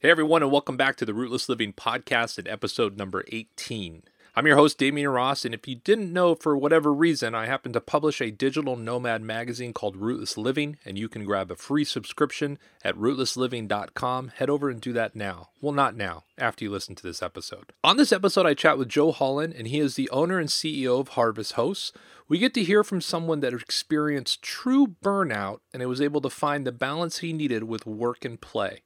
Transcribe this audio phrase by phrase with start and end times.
[0.00, 4.04] Hey, everyone, and welcome back to the Rootless Living Podcast and episode number 18.
[4.36, 7.72] I'm your host, Damian Ross, and if you didn't know, for whatever reason, I happen
[7.72, 11.82] to publish a digital nomad magazine called Rootless Living, and you can grab a free
[11.82, 14.28] subscription at rootlessliving.com.
[14.36, 15.48] Head over and do that now.
[15.60, 17.72] Well, not now, after you listen to this episode.
[17.82, 21.00] On this episode, I chat with Joel Holland, and he is the owner and CEO
[21.00, 21.90] of Harvest Hosts.
[22.28, 26.64] We get to hear from someone that experienced true burnout and was able to find
[26.64, 28.82] the balance he needed with work and play.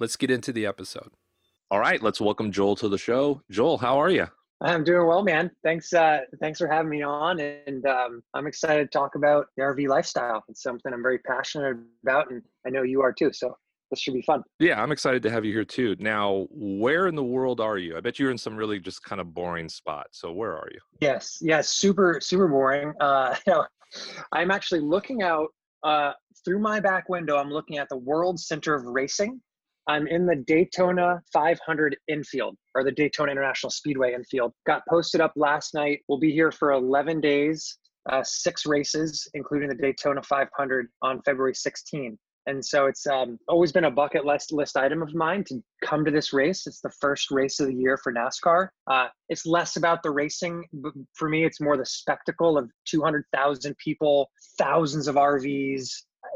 [0.00, 1.10] Let's get into the episode.
[1.70, 3.42] All right, let's welcome Joel to the show.
[3.50, 4.26] Joel, how are you?
[4.62, 5.50] I'm doing well, man.
[5.62, 9.62] Thanks, uh, thanks for having me on, and um, I'm excited to talk about the
[9.62, 10.42] RV lifestyle.
[10.48, 13.32] It's something I'm very passionate about, and I know you are too.
[13.32, 13.54] So
[13.90, 14.42] this should be fun.
[14.58, 15.94] Yeah, I'm excited to have you here too.
[15.98, 17.96] Now, where in the world are you?
[17.96, 20.06] I bet you're in some really just kind of boring spot.
[20.12, 20.80] So where are you?
[21.00, 22.94] Yes, yes, super, super boring.
[22.98, 23.66] Uh, you know,
[24.32, 25.48] I'm actually looking out
[25.82, 26.12] uh,
[26.44, 27.36] through my back window.
[27.36, 29.40] I'm looking at the World Center of Racing
[29.88, 34.52] I'm in the Daytona 500 infield or the Daytona International Speedway infield.
[34.66, 36.00] Got posted up last night.
[36.08, 41.54] We'll be here for 11 days, uh, six races, including the Daytona 500 on February
[41.54, 42.16] 16.
[42.46, 46.04] And so it's um, always been a bucket list list item of mine to come
[46.04, 46.66] to this race.
[46.66, 48.68] It's the first race of the year for NASCAR.
[48.88, 50.64] Uh, it's less about the racing.
[50.72, 55.88] but For me, it's more the spectacle of 200,000 people, thousands of RVs.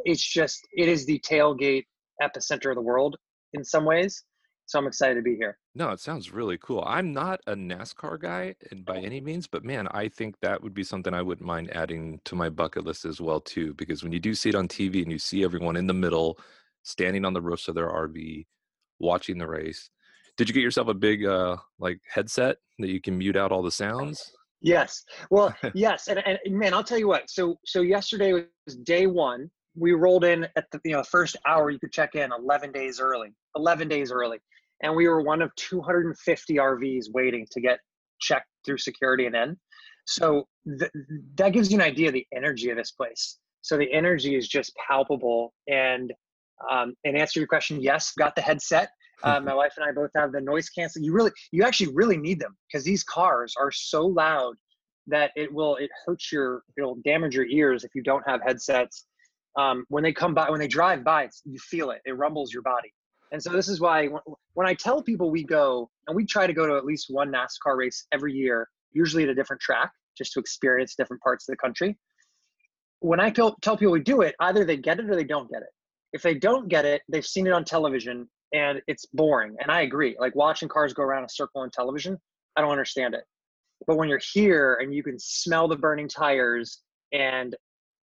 [0.04, 1.86] It's just, it is the tailgate
[2.22, 3.16] epicenter of the world
[3.52, 4.24] in some ways.
[4.66, 5.58] So I'm excited to be here.
[5.76, 6.82] No, it sounds really cool.
[6.86, 10.82] I'm not a NASCAR guy by any means, but man, I think that would be
[10.82, 13.74] something I wouldn't mind adding to my bucket list as well too.
[13.74, 16.38] Because when you do see it on TV and you see everyone in the middle,
[16.82, 18.44] standing on the roofs of their RV,
[18.98, 19.88] watching the race,
[20.36, 23.62] did you get yourself a big uh like headset that you can mute out all
[23.62, 24.32] the sounds?
[24.60, 25.04] Yes.
[25.30, 27.30] Well, yes, and, and man, I'll tell you what.
[27.30, 31.70] So so yesterday was day one, we rolled in at the you know first hour
[31.70, 34.38] you could check in 11 days early 11 days early.
[34.82, 37.78] And we were one of 250 rvs waiting to get
[38.20, 39.56] checked through security and in.
[40.06, 40.46] So
[40.78, 40.90] th-
[41.36, 43.38] that gives you an idea of the energy of this place.
[43.62, 46.12] So the energy is just palpable and
[46.70, 48.90] um, and answer your question yes got the headset.
[49.22, 52.18] Uh, my wife and i both have the noise canceling you really you actually really
[52.18, 54.54] need them because these cars are so loud
[55.06, 59.06] that it will it hurts your it'll damage your ears if you don't have headsets
[59.56, 62.00] um, when they come by, when they drive by, you feel it.
[62.04, 62.92] It rumbles your body.
[63.32, 64.08] And so this is why
[64.54, 67.32] when I tell people we go, and we try to go to at least one
[67.32, 71.52] NASCAR race every year, usually at a different track, just to experience different parts of
[71.52, 71.98] the country.
[73.00, 75.62] When I tell people we do it, either they get it or they don't get
[75.62, 75.68] it.
[76.12, 79.56] If they don't get it, they've seen it on television and it's boring.
[79.60, 80.16] And I agree.
[80.18, 82.16] Like watching cars go around a circle on television,
[82.56, 83.24] I don't understand it.
[83.86, 86.80] But when you're here and you can smell the burning tires
[87.12, 87.54] and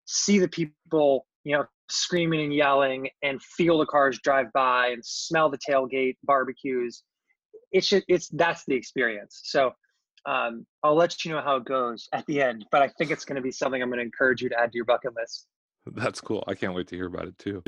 [0.04, 5.04] see the people you know, screaming and yelling and feel the cars drive by and
[5.04, 7.02] smell the tailgate barbecues.
[7.72, 9.40] It's just, it's that's the experience.
[9.44, 9.72] So
[10.26, 13.24] um, I'll let you know how it goes at the end, but I think it's
[13.24, 15.46] going to be something I'm going to encourage you to add to your bucket list.
[15.86, 16.44] That's cool.
[16.46, 17.62] I can't wait to hear about it too.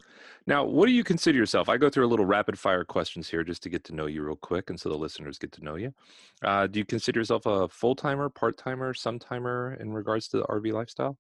[0.47, 1.69] Now, what do you consider yourself?
[1.69, 4.23] I go through a little rapid fire questions here just to get to know you
[4.23, 5.93] real quick and so the listeners get to know you.
[6.45, 10.37] Uh, do you consider yourself a full timer, part timer, some timer in regards to
[10.37, 11.19] the RV lifestyle?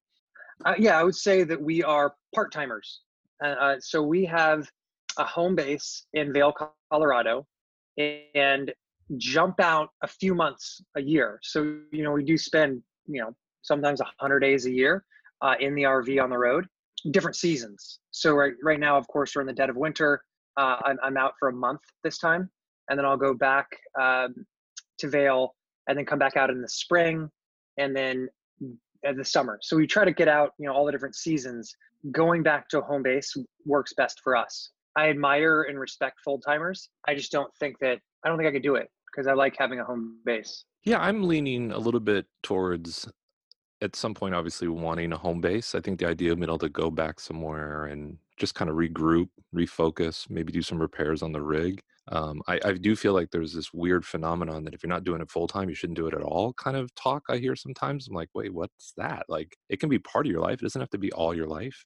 [0.64, 3.00] Uh, yeah, I would say that we are part timers.
[3.42, 4.68] Uh, uh, so we have
[5.18, 6.52] a home base in Vail,
[6.90, 7.46] Colorado,
[7.98, 8.72] and
[9.16, 11.38] jump out a few months a year.
[11.42, 15.04] So you know we do spend you know sometimes 100 days a year
[15.42, 16.66] uh, in the RV on the road,
[17.10, 18.00] different seasons.
[18.10, 20.22] So right right now, of course, we're in the dead of winter.
[20.56, 22.48] Uh, I'm, I'm out for a month this time,
[22.88, 23.66] and then I'll go back
[24.00, 24.46] um,
[24.98, 25.54] to Vail,
[25.88, 27.28] and then come back out in the spring,
[27.76, 28.28] and then
[29.06, 29.58] Uh, the summer.
[29.60, 31.74] So we try to get out, you know, all the different seasons.
[32.10, 33.34] Going back to home base
[33.66, 34.70] works best for us.
[34.96, 36.88] I admire and respect full timers.
[37.06, 39.56] I just don't think that I don't think I could do it because I like
[39.58, 40.64] having a home base.
[40.84, 43.08] Yeah, I'm leaning a little bit towards
[43.82, 45.74] at some point obviously wanting a home base.
[45.74, 48.76] I think the idea of being able to go back somewhere and just kind of
[48.76, 53.30] regroup, refocus, maybe do some repairs on the rig um, I, I do feel like
[53.30, 56.06] there's this weird phenomenon that if you're not doing it full time, you shouldn't do
[56.06, 58.08] it at all kind of talk I hear sometimes.
[58.08, 59.24] I'm like, wait, what's that?
[59.28, 60.60] Like, it can be part of your life.
[60.60, 61.84] It doesn't have to be all your life.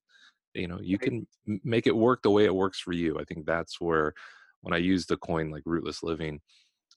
[0.54, 1.26] You know, you can
[1.62, 3.18] make it work the way it works for you.
[3.18, 4.14] I think that's where,
[4.62, 6.40] when I use the coin like rootless living,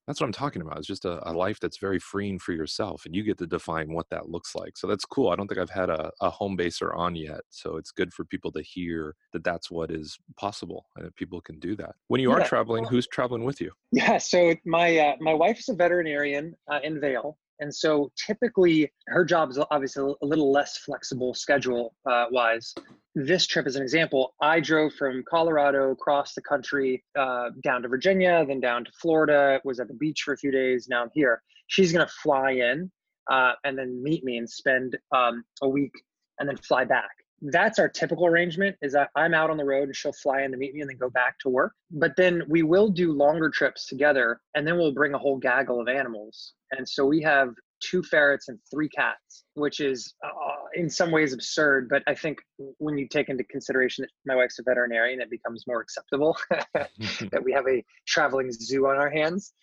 [0.08, 0.78] that's what I'm talking about.
[0.78, 3.94] It's just a, a, life that's very freeing for yourself, and you get to define
[3.94, 4.78] what that looks like.
[4.78, 5.30] So that's cool.
[5.30, 8.26] I don't think I've had a, a home baser on yet, so it's good for
[8.26, 11.96] people to hear that that's what is possible, and that people can do that.
[12.08, 12.38] When you yeah.
[12.38, 13.72] are traveling, who's traveling with you?
[13.94, 18.92] Yeah, so my uh, my wife is a veterinarian uh, in Vail, and so typically
[19.08, 22.74] her job is obviously a little less flexible schedule uh, wise.
[23.16, 27.88] this trip as an example, I drove from Colorado across the country uh, down to
[27.88, 30.88] Virginia, then down to Florida, was at the beach for a few days.
[30.90, 31.42] Now I'm here.
[31.68, 32.92] She's going to fly in
[33.30, 35.94] uh, and then meet me and spend um, a week
[36.40, 37.12] and then fly back.
[37.42, 40.52] That's our typical arrangement is that I'm out on the road and she'll fly in
[40.52, 41.74] to meet me and then go back to work.
[41.90, 45.82] But then we will do longer trips together and then we'll bring a whole gaggle
[45.82, 46.54] of animals.
[46.72, 50.30] And so we have two ferrets and three cats, which is uh,
[50.76, 51.90] in some ways absurd.
[51.90, 52.38] But I think
[52.78, 56.38] when you take into consideration that my wife's a veterinarian, it becomes more acceptable
[56.72, 59.54] that we have a traveling zoo on our hands.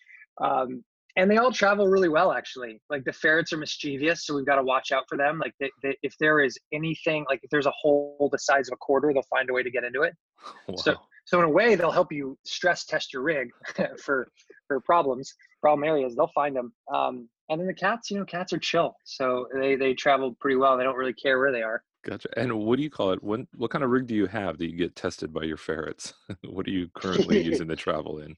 [0.40, 0.84] Um,
[1.18, 2.80] and they all travel really well, actually.
[2.88, 5.40] Like the ferrets are mischievous, so we've got to watch out for them.
[5.40, 8.74] Like they, they, if there is anything, like if there's a hole the size of
[8.74, 10.14] a quarter, they'll find a way to get into it.
[10.68, 10.76] Wow.
[10.76, 10.94] So,
[11.24, 13.50] so in a way, they'll help you stress test your rig
[14.02, 14.28] for
[14.68, 16.14] for problems, problem areas.
[16.14, 16.72] They'll find them.
[16.94, 20.56] Um, and then the cats, you know, cats are chill, so they they travel pretty
[20.56, 20.78] well.
[20.78, 21.82] They don't really care where they are.
[22.04, 22.28] Gotcha.
[22.36, 23.22] And what do you call it?
[23.22, 26.14] When what kind of rig do you have that you get tested by your ferrets?
[26.44, 28.36] what are you currently using to travel in?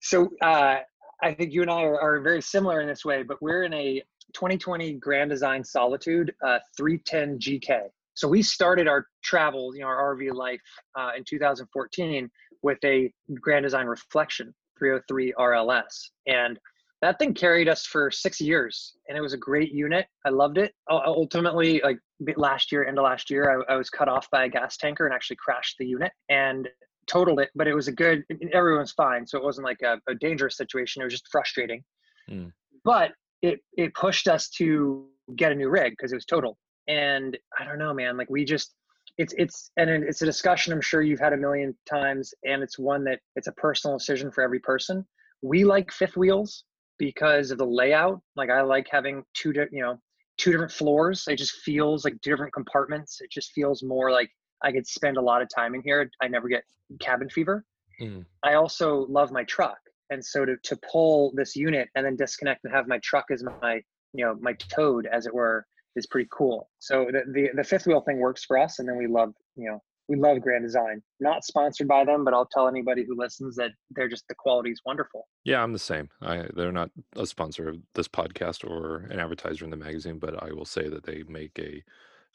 [0.00, 0.78] So uh,
[1.22, 3.74] I think you and I are, are, very similar in this way, but we're in
[3.74, 4.02] a
[4.34, 7.82] 2020 Grand Design Solitude uh, 310 GK.
[8.14, 10.60] So we started our travel, you know, our RV life
[10.98, 12.30] uh, in 2014
[12.62, 16.58] with a Grand Design Reflection 303 RLS, and
[17.02, 20.06] that thing carried us for six years and it was a great unit.
[20.26, 20.74] I loved it.
[20.90, 21.98] Ultimately like
[22.36, 25.14] last year into last year I, I, was cut off by a gas tanker and
[25.14, 26.12] actually crashed the unit.
[26.28, 26.68] And
[27.10, 28.22] totaled it but it was a good
[28.52, 31.82] everyone's fine so it wasn't like a, a dangerous situation it was just frustrating
[32.30, 32.50] mm.
[32.84, 33.12] but
[33.42, 36.56] it it pushed us to get a new rig because it was total
[36.88, 38.74] and i don't know man like we just
[39.18, 42.78] it's it's and it's a discussion i'm sure you've had a million times and it's
[42.78, 45.04] one that it's a personal decision for every person
[45.42, 46.64] we like fifth wheels
[47.00, 48.20] because of the layout.
[48.36, 49.98] Like I like having two, you know,
[50.36, 51.24] two different floors.
[51.28, 53.18] It just feels like two different compartments.
[53.20, 54.30] It just feels more like
[54.62, 56.10] I could spend a lot of time in here.
[56.22, 56.64] I never get
[57.00, 57.64] cabin fever.
[58.00, 58.24] Mm.
[58.42, 59.78] I also love my truck,
[60.10, 63.42] and so to to pull this unit and then disconnect and have my truck as
[63.60, 63.80] my
[64.12, 65.66] you know my toad as it were
[65.96, 66.70] is pretty cool.
[66.78, 69.70] So the, the the fifth wheel thing works for us, and then we love you
[69.70, 71.00] know we love Grand Design.
[71.20, 74.70] Not sponsored by them, but I'll tell anybody who listens that they're just the quality
[74.70, 75.28] is wonderful.
[75.44, 76.08] Yeah, I'm the same.
[76.20, 80.42] I, they're not a sponsor of this podcast or an advertiser in the magazine, but
[80.42, 81.84] I will say that they make a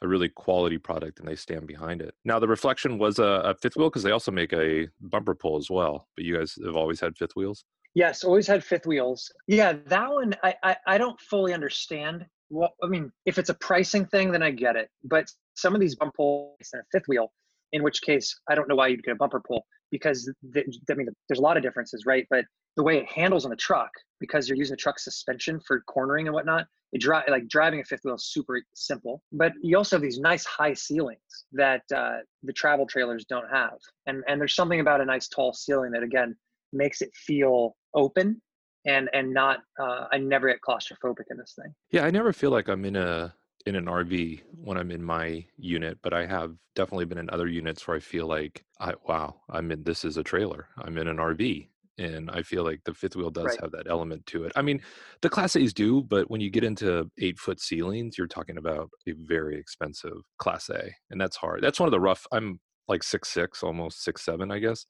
[0.02, 2.14] a really quality product and they stand behind it.
[2.26, 5.58] Now the reflection was a, a fifth wheel because they also make a bumper pull
[5.58, 6.08] as well.
[6.16, 7.66] But you guys have always had fifth wheels.
[7.94, 9.32] Yes, always had fifth wheels.
[9.48, 12.26] Yeah, that one I I, I don't fully understand.
[12.50, 14.90] Well, I mean, if it's a pricing thing, then I get it.
[15.04, 17.32] But some of these bumper pulls and a fifth wheel,
[17.74, 20.94] in which case I don't know why you'd get a bumper pull because the, I
[20.94, 22.26] mean there's a lot of differences, right?
[22.30, 22.46] But
[22.78, 23.90] the way it handles on the truck
[24.20, 27.84] because you're using the truck suspension for cornering and whatnot, it drive like driving a
[27.84, 29.22] fifth wheel is super simple.
[29.32, 31.20] But you also have these nice high ceilings
[31.54, 33.78] that uh, the travel trailers don't have,
[34.08, 36.36] and and there's something about a nice tall ceiling that again
[36.74, 38.42] makes it feel open
[38.86, 41.74] and and not uh, I never get claustrophobic in this thing.
[41.92, 43.34] Yeah, I never feel like I'm in a
[43.66, 47.48] in an RV when I'm in my unit, but I have definitely been in other
[47.48, 50.68] units where I feel like, I, wow, I'm in, this is a trailer.
[50.78, 51.70] I'm in an RV.
[51.98, 53.62] And I feel like the fifth wheel does right.
[53.62, 54.52] have that element to it.
[54.58, 54.82] I mean,
[55.22, 58.90] the Class A's do, but when you get into eight foot ceilings, you're talking about
[59.08, 60.92] a very expensive Class A.
[61.10, 61.64] And that's hard.
[61.64, 62.60] That's one of the rough, I'm
[62.90, 64.86] like six, six, almost six, seven, I guess.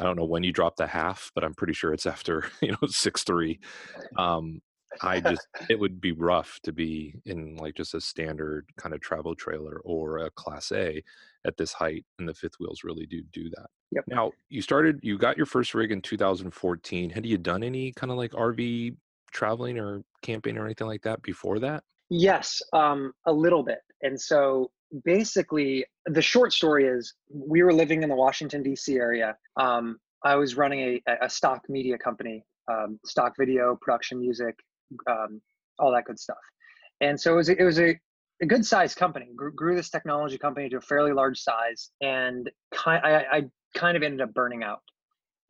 [0.00, 2.72] I don't know when you drop the half, but I'm pretty sure it's after, you
[2.72, 3.60] know, six, three.
[4.16, 4.60] Um,
[5.02, 9.00] I just it would be rough to be in like just a standard kind of
[9.00, 11.02] travel trailer or a class A
[11.46, 13.66] at this height and the fifth wheels really do do that.
[13.92, 14.04] Yep.
[14.08, 17.10] Now, you started you got your first rig in 2014.
[17.10, 18.96] Had you done any kind of like RV
[19.30, 21.84] traveling or camping or anything like that before that?
[22.10, 23.80] Yes, um a little bit.
[24.02, 24.70] And so
[25.04, 29.36] basically the short story is we were living in the Washington DC area.
[29.58, 34.58] Um I was running a, a stock media company, um, stock video, production music,
[35.08, 35.40] um,
[35.78, 36.36] all that good stuff.
[37.00, 37.98] And so it was, it was a,
[38.42, 41.90] a good sized company, grew, grew, this technology company to a fairly large size.
[42.00, 42.50] And
[42.86, 43.42] I, I
[43.74, 44.80] kind of ended up burning out.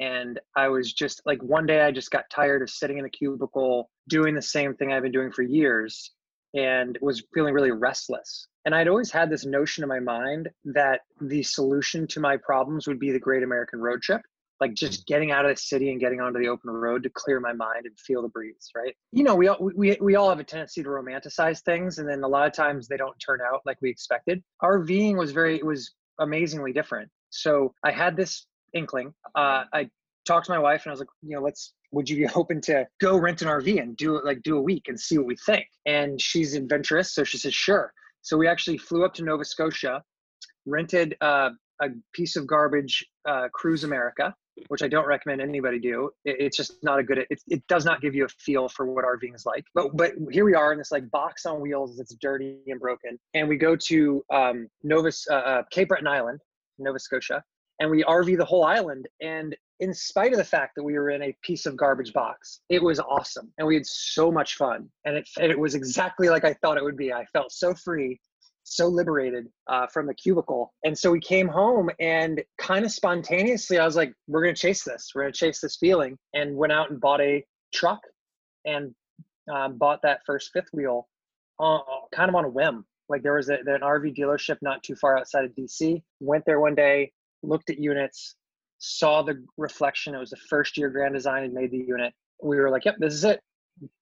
[0.01, 3.11] And I was just like, one day I just got tired of sitting in a
[3.11, 6.13] cubicle doing the same thing I've been doing for years
[6.55, 8.47] and was feeling really restless.
[8.65, 12.87] And I'd always had this notion in my mind that the solution to my problems
[12.87, 14.21] would be the Great American Road Trip
[14.61, 17.41] like just getting out of the city and getting onto the open road to clear
[17.41, 18.95] my mind and feel the breeze right?
[19.13, 22.23] You know we all we, we all have a tendency to romanticize things and then
[22.23, 24.43] a lot of times they don't turn out like we expected.
[24.63, 27.11] Rving was very it was amazingly different.
[27.31, 29.89] So i had this inkling uh, i
[30.27, 32.61] talked to my wife and i was like you know let's would you be open
[32.63, 35.27] to go rent an rv and do it like do a week and see what
[35.27, 35.67] we think?
[35.87, 37.93] And she's adventurous so she says sure.
[38.23, 40.03] So we actually flew up to nova scotia
[40.67, 41.51] rented uh,
[41.81, 44.35] a piece of garbage uh, Cruise America,
[44.69, 46.11] which I don't recommend anybody do.
[46.25, 47.19] It, it's just not a good.
[47.31, 49.65] It, it does not give you a feel for what RVing is like.
[49.75, 53.19] But but here we are in this like box on wheels that's dirty and broken,
[53.35, 56.41] and we go to um, Nova uh, uh, Cape Breton Island,
[56.79, 57.43] Nova Scotia,
[57.81, 59.09] and we RV the whole island.
[59.21, 62.61] And in spite of the fact that we were in a piece of garbage box,
[62.69, 64.89] it was awesome, and we had so much fun.
[65.05, 67.13] And it and it was exactly like I thought it would be.
[67.13, 68.21] I felt so free
[68.77, 70.73] so liberated uh, from the cubicle.
[70.85, 74.61] And so we came home and kind of spontaneously, I was like, we're going to
[74.61, 75.13] chase this.
[75.15, 76.17] We're going to chase this feeling.
[76.35, 78.01] And went out and bought a truck
[78.65, 78.95] and
[79.53, 81.09] um, bought that first fifth wheel
[81.61, 81.79] uh,
[82.15, 82.85] kind of on a whim.
[83.09, 86.03] Like there was a, an RV dealership not too far outside of DC.
[86.21, 88.37] Went there one day, looked at units,
[88.79, 90.15] saw the reflection.
[90.15, 92.13] It was the first year Grand Design had made the unit.
[92.43, 93.41] We were like, yep, this is it.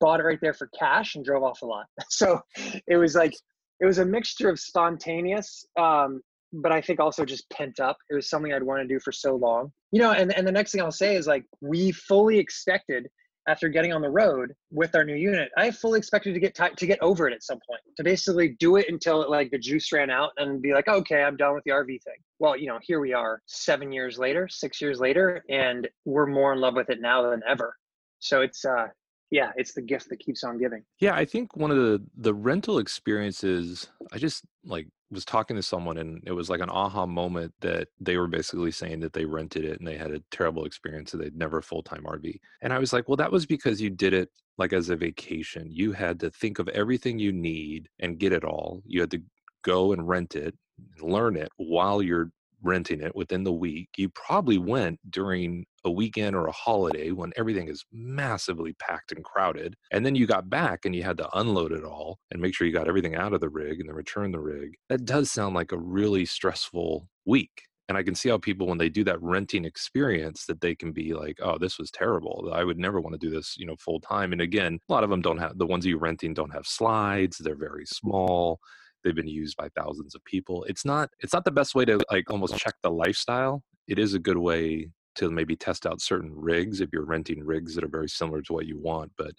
[0.00, 1.87] Bought it right there for cash and drove off a lot.
[2.08, 2.40] So
[2.87, 3.35] it was like
[3.80, 6.21] it was a mixture of spontaneous um,
[6.52, 7.97] but i think also just pent up.
[8.11, 9.73] It was something i'd want to do for so long.
[9.92, 13.06] You know and, and the next thing i'll say is like we fully expected
[13.49, 16.75] after getting on the road with our new unit i fully expected to get t-
[16.76, 19.59] to get over it at some point to basically do it until it, like the
[19.59, 22.18] juice ran out and be like okay i'm done with the rv thing.
[22.38, 26.52] Well you know here we are seven years later six years later and we're more
[26.52, 27.76] in love with it now than ever.
[28.18, 28.88] So it's uh
[29.30, 30.85] yeah, it's the gift that keeps on giving.
[31.00, 35.62] Yeah, I think one of the the rental experiences, I just like was talking to
[35.62, 39.25] someone and it was like an aha moment that they were basically saying that they
[39.25, 42.38] rented it and they had a terrible experience and they'd never full-time RV.
[42.62, 45.68] And I was like, well, that was because you did it like as a vacation.
[45.71, 48.83] You had to think of everything you need and get it all.
[48.85, 49.23] You had to
[49.62, 50.54] go and rent it,
[51.00, 52.30] learn it while you're
[52.66, 53.88] renting it within the week.
[53.96, 59.25] You probably went during a weekend or a holiday when everything is massively packed and
[59.25, 59.76] crowded.
[59.92, 62.66] And then you got back and you had to unload it all and make sure
[62.66, 64.75] you got everything out of the rig and then return the rig.
[64.88, 67.62] That does sound like a really stressful week.
[67.88, 70.90] And I can see how people, when they do that renting experience, that they can
[70.90, 72.50] be like, "Oh, this was terrible.
[72.52, 75.04] I would never want to do this, you know, full time." And again, a lot
[75.04, 77.38] of them don't have the ones you're renting don't have slides.
[77.38, 78.58] They're very small
[79.06, 80.64] they've been used by thousands of people.
[80.64, 83.62] It's not it's not the best way to like almost check the lifestyle.
[83.86, 87.75] It is a good way to maybe test out certain rigs if you're renting rigs
[87.75, 89.32] that are very similar to what you want but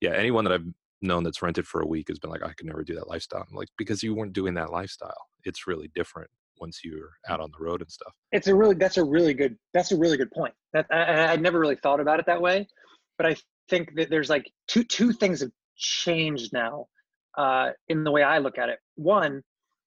[0.00, 0.66] yeah anyone that i've
[1.00, 3.46] known that's rented for a week has been like i could never do that lifestyle.
[3.48, 5.28] I'm like because you weren't doing that lifestyle.
[5.44, 6.28] It's really different
[6.60, 8.12] once you're out on the road and stuff.
[8.32, 10.54] It's a really that's a really good that's a really good point.
[10.72, 12.66] That I, i'd never really thought about it that way
[13.16, 13.36] but i
[13.70, 16.86] think that there's like two two things have changed now
[17.36, 18.78] uh, in the way I look at it.
[18.96, 19.42] One,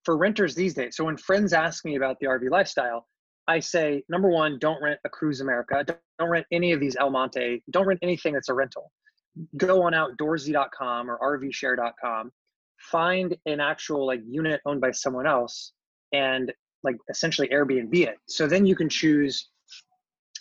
[0.05, 3.07] for renters these days, so when friends ask me about the RV lifestyle,
[3.47, 5.83] I say, number one, don't rent a Cruise America.
[5.85, 7.63] Don't, don't rent any of these El Monte.
[7.71, 8.91] Don't rent anything that's a rental.
[9.57, 12.31] Go on outdoorsy.com or rvshare.com,
[12.79, 15.73] find an actual like unit owned by someone else
[16.11, 16.51] and
[16.83, 18.15] like essentially Airbnb it.
[18.27, 19.49] So then you can choose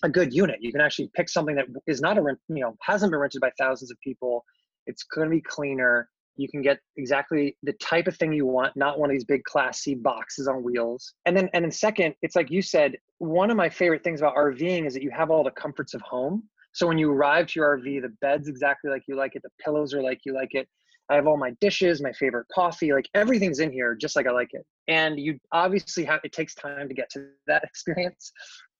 [0.02, 0.58] a good unit.
[0.60, 3.40] You can actually pick something that is not a rent, you know, hasn't been rented
[3.40, 4.44] by thousands of people.
[4.86, 6.08] It's going to be cleaner
[6.40, 9.44] you can get exactly the type of thing you want not one of these big
[9.44, 11.12] class c boxes on wheels.
[11.26, 14.34] And then and then second it's like you said one of my favorite things about
[14.36, 16.44] rving is that you have all the comforts of home.
[16.72, 19.50] So when you arrive to your rv the bed's exactly like you like it the
[19.62, 20.66] pillows are like you like it.
[21.10, 24.30] I have all my dishes my favorite coffee like everything's in here just like i
[24.30, 24.64] like it.
[24.88, 28.32] And you obviously have it takes time to get to that experience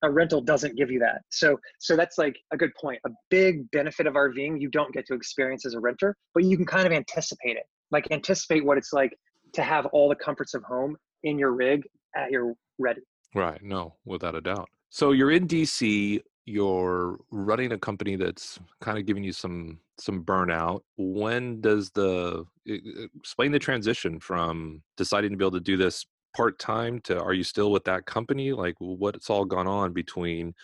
[0.02, 1.23] a rental doesn't give you that.
[1.30, 3.00] So so that's like a good point.
[3.07, 6.57] A big benefit of RVing you don't get to experience as a renter, but you
[6.57, 7.64] can kind of anticipate it.
[7.90, 9.16] Like anticipate what it's like
[9.54, 11.83] to have all the comforts of home in your rig
[12.16, 13.02] at your ready.
[13.35, 13.62] Right.
[13.62, 14.69] No, without a doubt.
[14.90, 20.25] So you're in DC, you're running a company that's kind of giving you some some
[20.25, 20.80] burnout.
[20.97, 26.58] When does the explain the transition from deciding to be able to do this part
[26.58, 28.52] time to are you still with that company?
[28.52, 30.54] Like what's all gone on between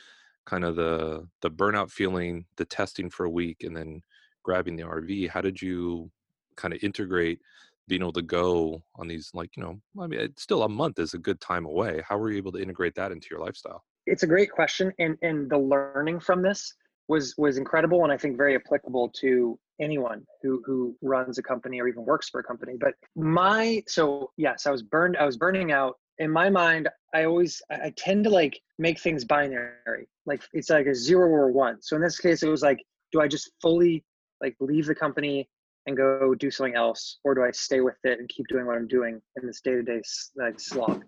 [0.46, 4.02] kind of the the burnout feeling, the testing for a week, and then
[4.44, 5.28] grabbing the RV?
[5.28, 6.10] How did you
[6.56, 7.40] kind of integrate
[7.88, 10.98] being able to go on these like you know i mean it's still a month
[10.98, 13.84] is a good time away how were you able to integrate that into your lifestyle
[14.06, 16.74] it's a great question and and the learning from this
[17.08, 21.80] was was incredible and i think very applicable to anyone who who runs a company
[21.80, 25.36] or even works for a company but my so yes i was burned i was
[25.36, 25.96] burning out.
[26.18, 30.08] In my mind i always i tend to like make things binary.
[30.24, 31.82] Like it's like a zero or one.
[31.82, 32.78] So in this case it was like
[33.12, 34.04] do i just fully
[34.40, 35.48] like leave the company
[35.86, 38.76] and go do something else or do i stay with it and keep doing what
[38.76, 40.00] i'm doing in this day-to-day
[40.36, 41.04] like slog?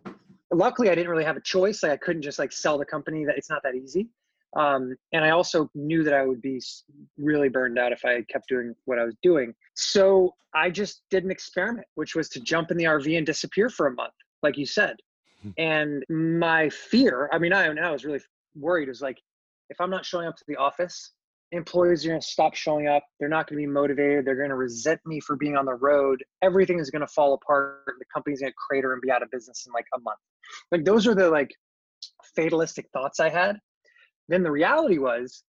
[0.53, 1.83] Luckily i didn't really have a choice.
[1.83, 4.11] Like i couldn't just like sell the company that it's not that easy
[4.57, 6.61] um, and I also knew that I would be
[7.19, 9.55] really burned out if I kept doing what I was doing.
[9.75, 13.69] So I just did an experiment, which was to jump in the RV and disappear
[13.69, 14.97] for a month, like you said.
[15.43, 15.50] Hmm.
[15.59, 18.21] And my fear, I mean, I, I was really
[18.57, 19.19] worried is like,
[19.71, 21.12] if I'm not showing up to the office,
[21.52, 23.05] employees are going to stop showing up.
[23.21, 24.25] They're not going to be motivated.
[24.25, 26.23] They're going to resent me for being on the road.
[26.43, 27.85] Everything is going to fall apart.
[27.87, 30.19] The company's going to crater and be out of business in like a month.
[30.73, 31.55] Like those are the like
[32.35, 33.59] fatalistic thoughts I had.
[34.29, 35.43] Then the reality was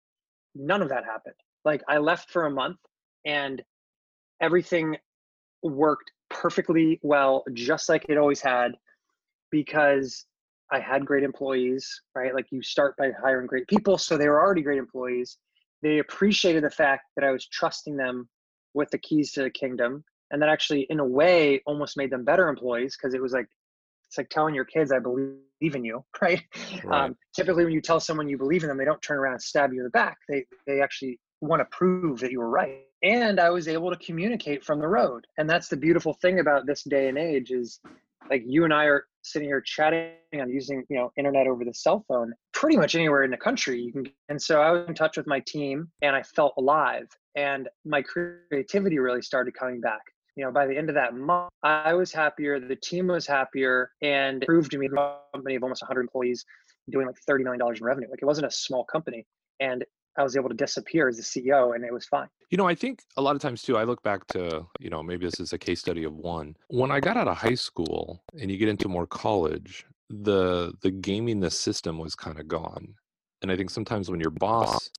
[0.56, 1.36] none of that happened.
[1.66, 2.78] Like I left for a month
[3.26, 3.62] and
[4.42, 4.98] everything
[5.62, 8.72] worked perfectly well, just like it always had,
[9.52, 10.26] because
[10.72, 12.34] I had great employees, right?
[12.34, 13.98] Like you start by hiring great people.
[13.98, 15.38] So they were already great employees.
[15.82, 18.30] They appreciated the fact that I was trusting them
[18.74, 20.04] with the keys to the kingdom.
[20.32, 23.48] And that actually, in a way, almost made them better employees because it was like,
[24.10, 26.42] it's like telling your kids, I believe in you, right?
[26.84, 27.06] Right.
[27.06, 29.42] Um, typically, when you tell someone you believe in them, they don't turn around and
[29.42, 30.18] stab you in the back.
[30.28, 32.80] They, they actually want to prove that you were right.
[33.04, 35.26] And I was able to communicate from the road.
[35.38, 37.80] And that's the beautiful thing about this day and age is
[38.30, 41.74] like you and I are sitting here chatting on using, you know, internet over the
[41.74, 44.08] cell phone pretty much anywhere in the country you can.
[44.28, 48.02] And so I was in touch with my team and I felt alive and my
[48.02, 50.02] creativity really started coming back.
[50.40, 53.92] You know, by the end of that month, I was happier, the team was happier,
[54.02, 56.46] and proved to me a company of almost 100 employees
[56.90, 58.08] doing like $30 million in revenue.
[58.10, 59.26] Like it wasn't a small company.
[59.60, 59.84] And
[60.18, 62.30] I was able to disappear as the CEO and it was fine.
[62.52, 65.04] You know, I think a lot of times too, I look back to, you know,
[65.04, 66.56] maybe this is a case study of one.
[66.70, 70.92] When I got out of high school and you get into more college, the the
[70.92, 72.96] gaming the system was kind of gone.
[73.42, 74.90] And I think sometimes when your boss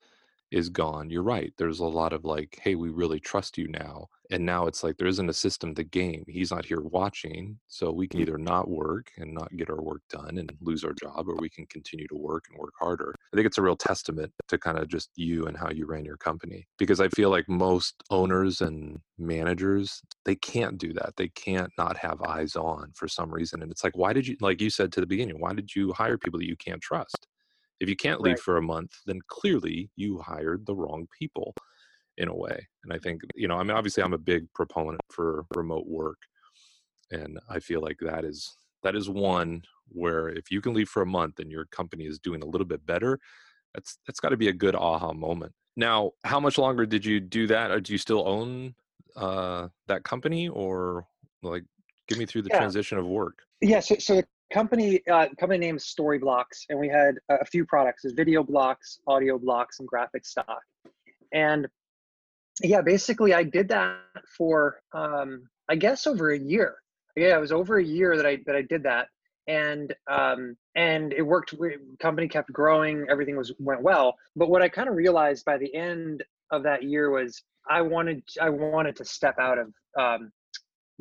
[0.50, 1.52] is gone, you're right.
[1.58, 4.08] There's a lot of like, hey, we really trust you now.
[4.32, 6.24] And now it's like there isn't a system to game.
[6.28, 7.58] He's not here watching.
[7.68, 8.22] So we can mm.
[8.22, 11.48] either not work and not get our work done and lose our job, or we
[11.48, 13.14] can continue to work and work harder.
[13.32, 16.04] I think it's a real testament to kind of just you and how you ran
[16.04, 16.66] your company.
[16.78, 21.14] Because I feel like most owners and managers, they can't do that.
[21.16, 23.62] They can't not have eyes on for some reason.
[23.62, 25.92] And it's like, why did you, like you said to the beginning, why did you
[25.92, 27.26] hire people that you can't trust?
[27.80, 28.40] If you can't leave Right.
[28.40, 31.54] for a month, then clearly you hired the wrong people
[32.18, 32.68] in a way.
[32.84, 36.18] And I think, you know, I mean, obviously I'm a big proponent for remote work.
[37.10, 41.02] And I feel like that is that is one where if you can leave for
[41.02, 43.18] a month and your company is doing a little bit better,
[43.74, 45.52] that's that's got to be a good aha moment.
[45.76, 47.70] Now, how much longer did you do that?
[47.70, 48.74] Or do you still own
[49.16, 51.06] uh, that company, or
[51.42, 51.64] like,
[52.08, 52.58] give me through the Yeah.
[52.58, 53.38] transition of work?
[53.60, 57.64] Yeah, so, so the company uh, company name is Storyblocks, and we had a few
[57.64, 60.62] products: is video blocks, audio blocks, and graphic stock.
[61.32, 61.68] And
[62.62, 63.98] yeah, basically, I did that
[64.36, 66.76] for um, I guess over a year.
[67.16, 69.08] Yeah, it was over a year that I that I did that,
[69.46, 71.54] and um, and it worked.
[72.00, 74.16] Company kept growing, everything was went well.
[74.36, 78.22] But what I kind of realized by the end of that year was I wanted
[78.40, 80.32] I wanted to step out of um,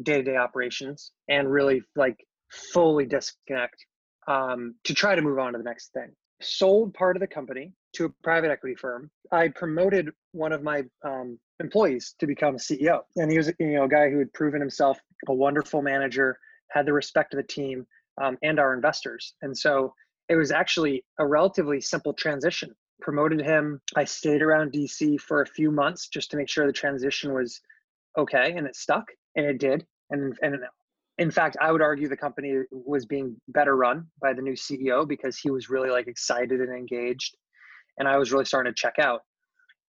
[0.01, 2.17] day-to-day operations and really like
[2.49, 3.85] fully disconnect
[4.27, 6.11] um, to try to move on to the next thing.
[6.41, 9.09] Sold part of the company to a private equity firm.
[9.31, 13.83] I promoted one of my um, employees to become CEO, and he was you know
[13.83, 16.37] a guy who had proven himself a wonderful manager,
[16.69, 17.85] had the respect of the team
[18.21, 19.93] um, and our investors, and so
[20.29, 22.73] it was actually a relatively simple transition.
[23.01, 23.81] Promoted him.
[23.95, 27.59] I stayed around DC for a few months just to make sure the transition was
[28.17, 29.85] okay, and it stuck, and it did.
[30.11, 30.59] And and
[31.19, 35.05] in fact, I would argue the company was being better run by the new CEO
[35.05, 37.35] because he was really like excited and engaged,
[37.97, 39.21] and I was really starting to check out.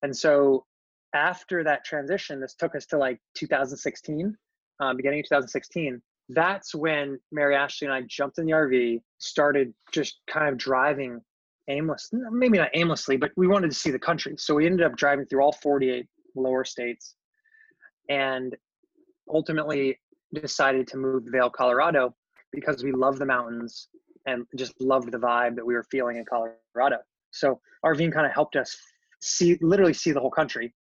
[0.02, 0.66] And so
[1.14, 4.36] after that transition, this took us to like 2016,
[4.80, 6.02] um, beginning of 2016.
[6.30, 11.20] That's when Mary Ashley and I jumped in the RV, started just kind of driving
[11.68, 14.34] aimless, maybe not aimlessly, but we wanted to see the country.
[14.36, 17.14] So we ended up driving through all 48 lower states,
[18.08, 18.56] and
[19.32, 19.96] ultimately
[20.34, 22.14] decided to move to Vail, Colorado,
[22.52, 23.88] because we love the mountains
[24.26, 26.98] and just loved the vibe that we were feeling in Colorado.
[27.30, 28.76] So RVing kind of helped us
[29.20, 30.74] see, literally see the whole country,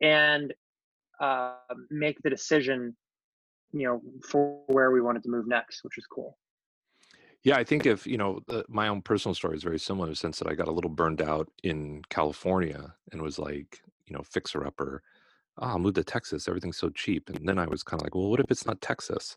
[0.00, 0.52] and
[1.20, 1.54] uh,
[1.90, 2.96] make the decision,
[3.72, 6.38] you know, for where we wanted to move next, which was cool.
[7.42, 10.12] Yeah, I think if you know, uh, my own personal story is very similar in
[10.12, 14.16] the sense that I got a little burned out in California and was like, you
[14.16, 15.02] know, fixer upper.
[15.58, 16.48] Ah, I'll move to Texas.
[16.48, 17.28] Everything's so cheap.
[17.30, 19.36] And then I was kind of like, well, what if it's not Texas?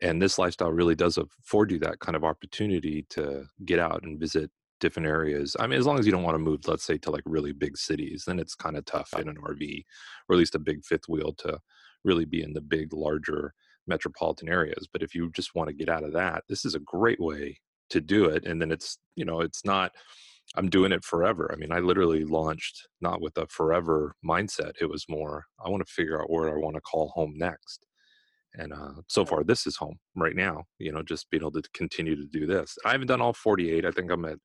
[0.00, 4.18] And this lifestyle really does afford you that kind of opportunity to get out and
[4.18, 4.50] visit
[4.80, 5.56] different areas.
[5.60, 7.52] I mean, as long as you don't want to move, let's say, to like really
[7.52, 9.84] big cities, then it's kind of tough in an RV
[10.28, 11.58] or at least a big fifth wheel to
[12.04, 13.54] really be in the big, larger
[13.86, 14.88] metropolitan areas.
[14.92, 17.58] But if you just want to get out of that, this is a great way
[17.90, 18.44] to do it.
[18.44, 19.92] And then it's, you know, it's not,
[20.54, 21.50] I'm doing it forever.
[21.52, 24.72] I mean, I literally launched not with a forever mindset.
[24.80, 27.86] It was more, I want to figure out where I want to call home next.
[28.54, 30.64] And uh, so far, this is home right now.
[30.78, 32.76] You know, just being able to continue to do this.
[32.84, 33.86] I haven't done all 48.
[33.86, 34.38] I think I'm at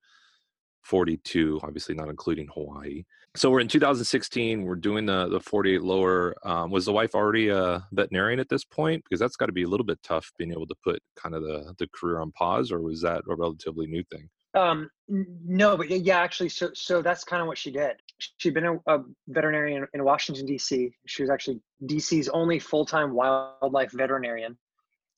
[0.83, 3.03] 42, obviously not including Hawaii.
[3.35, 4.63] So we're in 2016.
[4.63, 6.35] We're doing the the 48 lower.
[6.43, 9.03] Um, was the wife already a veterinarian at this point?
[9.03, 11.43] Because that's got to be a little bit tough being able to put kind of
[11.43, 14.29] the the career on pause, or was that a relatively new thing?
[14.57, 17.95] Um, no, but yeah, actually, so so that's kind of what she did.
[18.37, 20.91] She'd been a, a veterinarian in Washington D.C.
[21.05, 24.57] She was actually D.C.'s only full time wildlife veterinarian,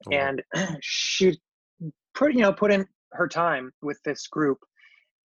[0.08, 0.43] oh, and
[0.82, 1.39] she
[2.13, 4.60] put you know put in her time with this group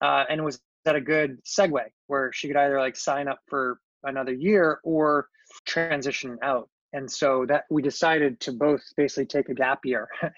[0.01, 3.79] uh, and was at a good segue where she could either like sign up for
[4.05, 5.29] another year or
[5.67, 10.09] transition out and so that we decided to both basically take a gap year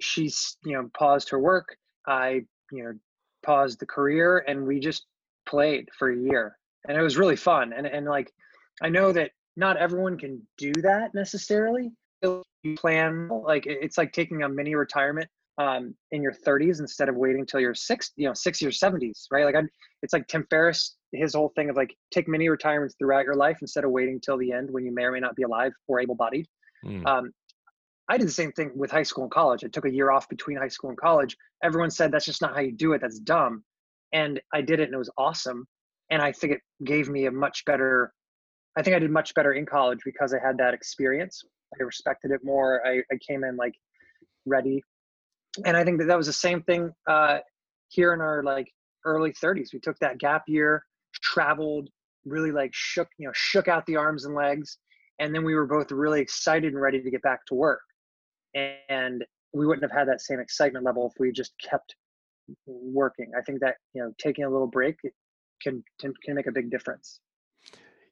[0.00, 2.40] she's you know paused her work i
[2.72, 2.92] you know
[3.42, 5.06] paused the career and we just
[5.46, 6.56] played for a year
[6.88, 8.32] and it was really fun and and like
[8.82, 11.90] i know that not everyone can do that necessarily
[12.22, 15.28] you plan like it's like taking a mini retirement
[15.58, 19.26] um, in your 30s instead of waiting till you're six, you know, 60s or 70s,
[19.30, 19.44] right?
[19.44, 19.62] Like, i
[20.02, 23.58] it's like Tim Ferriss, his whole thing of like take mini retirements throughout your life
[23.60, 26.00] instead of waiting till the end when you may or may not be alive or
[26.00, 26.46] able-bodied.
[26.84, 27.06] Mm.
[27.06, 27.32] Um,
[28.12, 29.64] I did the same thing with high school and college.
[29.64, 31.36] I took a year off between high school and college.
[31.62, 33.00] Everyone said that's just not how you do it.
[33.00, 33.64] That's dumb,
[34.12, 35.66] and I did it, and it was awesome.
[36.10, 38.12] And I think it gave me a much better.
[38.76, 41.42] I think I did much better in college because I had that experience.
[41.80, 42.86] I respected it more.
[42.86, 43.74] I, I came in like
[44.46, 44.82] ready
[45.64, 47.38] and I think that that was the same thing uh,
[47.88, 48.68] here in our like
[49.04, 49.72] early 30s.
[49.72, 50.84] We took that gap year,
[51.22, 51.88] traveled,
[52.24, 54.78] really like shook you know shook out the arms and legs,
[55.18, 57.80] and then we were both really excited and ready to get back to work.
[58.54, 61.94] And we wouldn't have had that same excitement level if we just kept
[62.66, 63.32] working.
[63.36, 64.96] I think that you know taking a little break
[65.62, 67.20] can can, make a big difference.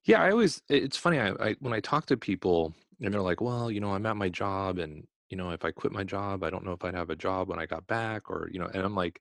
[0.04, 1.18] Yeah, I always it's funny.
[1.18, 4.16] I, I when I talk to people and they're like, "Well, you know, I'm at
[4.16, 6.94] my job and you know, if I quit my job, I don't know if I'd
[6.94, 9.20] have a job when I got back or, you know, and I'm like,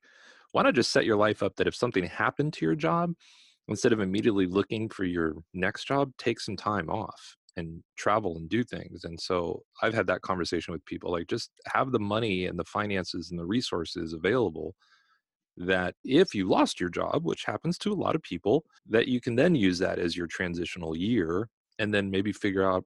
[0.50, 3.14] why not just set your life up that if something happened to your job,
[3.68, 8.48] instead of immediately looking for your next job, take some time off and travel and
[8.48, 9.04] do things.
[9.04, 12.64] And so I've had that conversation with people like just have the money and the
[12.64, 14.74] finances and the resources available
[15.56, 19.20] that if you lost your job, which happens to a lot of people, that you
[19.20, 22.84] can then use that as your transitional year and then maybe figure out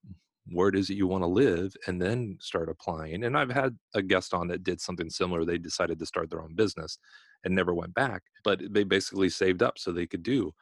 [0.49, 3.25] where it is that you want to live and then start applying.
[3.25, 5.45] And I've had a guest on that did something similar.
[5.45, 6.99] They decided to start their own business
[7.45, 10.53] and never went back, but they basically saved up so they could do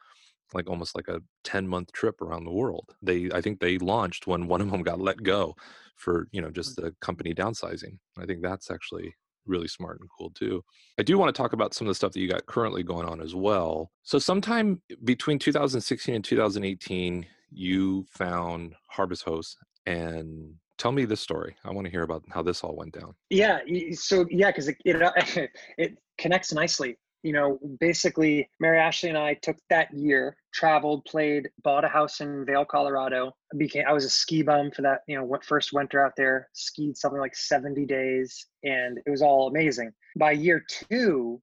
[0.53, 2.95] like almost like a 10 month trip around the world.
[3.01, 5.55] They I think they launched when one of them got let go
[5.95, 6.83] for, you know, just mm.
[6.83, 7.97] the company downsizing.
[8.17, 10.63] I think that's actually really smart and cool too.
[10.99, 13.07] I do want to talk about some of the stuff that you got currently going
[13.07, 13.91] on as well.
[14.03, 21.55] So sometime between 2016 and 2018, you found Harvest Host and tell me this story.
[21.63, 23.13] I want to hear about how this all went down.
[23.29, 23.59] Yeah.
[23.93, 26.97] So yeah, because it, it it connects nicely.
[27.23, 32.19] You know, basically, Mary Ashley and I took that year, traveled, played, bought a house
[32.19, 33.31] in Vail, Colorado.
[33.57, 35.01] Became I was a ski bum for that.
[35.07, 39.21] You know, what first winter out there, skied something like seventy days, and it was
[39.21, 39.91] all amazing.
[40.17, 41.41] By year two,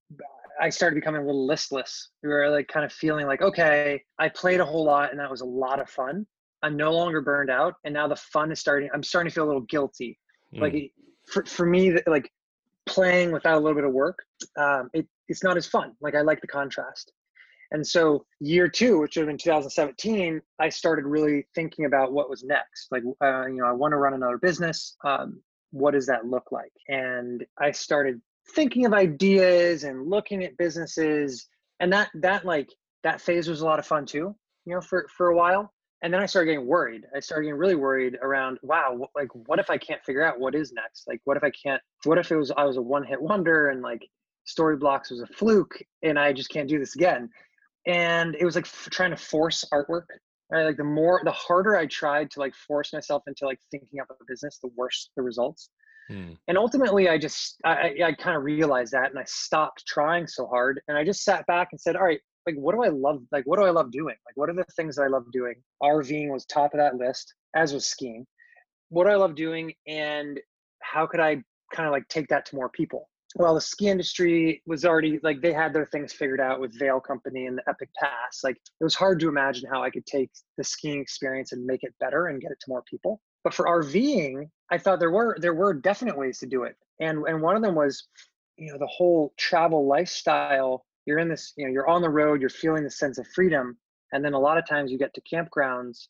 [0.61, 2.11] I started becoming a little listless.
[2.23, 5.31] We were like kind of feeling like, okay, I played a whole lot and that
[5.31, 6.27] was a lot of fun.
[6.63, 8.91] I'm no longer burned out, and now the fun is starting.
[8.93, 10.19] I'm starting to feel a little guilty.
[10.55, 10.61] Mm.
[10.61, 10.93] Like
[11.27, 12.31] for for me, like
[12.91, 14.19] playing without a little bit of work,
[14.59, 15.93] um, it, it's not as fun.
[16.01, 17.13] Like I like the contrast.
[17.73, 22.29] And so year two, which would have been 2017, I started really thinking about what
[22.29, 22.89] was next.
[22.91, 24.97] Like, uh, you know, I want to run another business.
[25.05, 26.73] Um, what does that look like?
[26.89, 28.21] And I started
[28.55, 31.47] thinking of ideas and looking at businesses,
[31.79, 32.69] and that that like
[33.05, 34.35] that phase was a lot of fun too.
[34.67, 37.05] You know, for for a while and then I started getting worried.
[37.15, 40.55] I started getting really worried around, wow, like what if I can't figure out what
[40.55, 41.07] is next?
[41.07, 43.83] Like what if I can't what if it was I was a one-hit wonder and
[43.83, 44.09] like
[44.49, 47.29] Storyblocks was a fluke and I just can't do this again.
[47.87, 50.07] And it was like f- trying to force artwork.
[50.51, 50.65] Right?
[50.65, 54.09] Like the more the harder I tried to like force myself into like thinking up
[54.11, 55.69] a business, the worse the results.
[56.09, 56.33] Hmm.
[56.49, 60.47] And ultimately I just I, I kind of realized that and I stopped trying so
[60.47, 63.23] hard and I just sat back and said, all right, like what do I love
[63.33, 64.17] like what do I love doing?
[64.27, 65.55] Like what are the things that I love doing?
[65.83, 68.27] RVing was top of that list, as was skiing.
[68.89, 70.41] What do I love doing and
[70.81, 73.09] how could I kind of like take that to more people?
[73.37, 76.99] Well, the ski industry was already like they had their things figured out with Vail
[76.99, 78.41] Company and the Epic Pass.
[78.43, 81.85] Like it was hard to imagine how I could take the skiing experience and make
[81.85, 83.21] it better and get it to more people.
[83.45, 86.75] But for RVing, I thought there were there were definite ways to do it.
[87.01, 88.09] And and one of them was,
[88.57, 92.41] you know, the whole travel lifestyle you're in this, you know, you're on the road,
[92.41, 93.77] you're feeling the sense of freedom.
[94.13, 96.07] And then a lot of times you get to campgrounds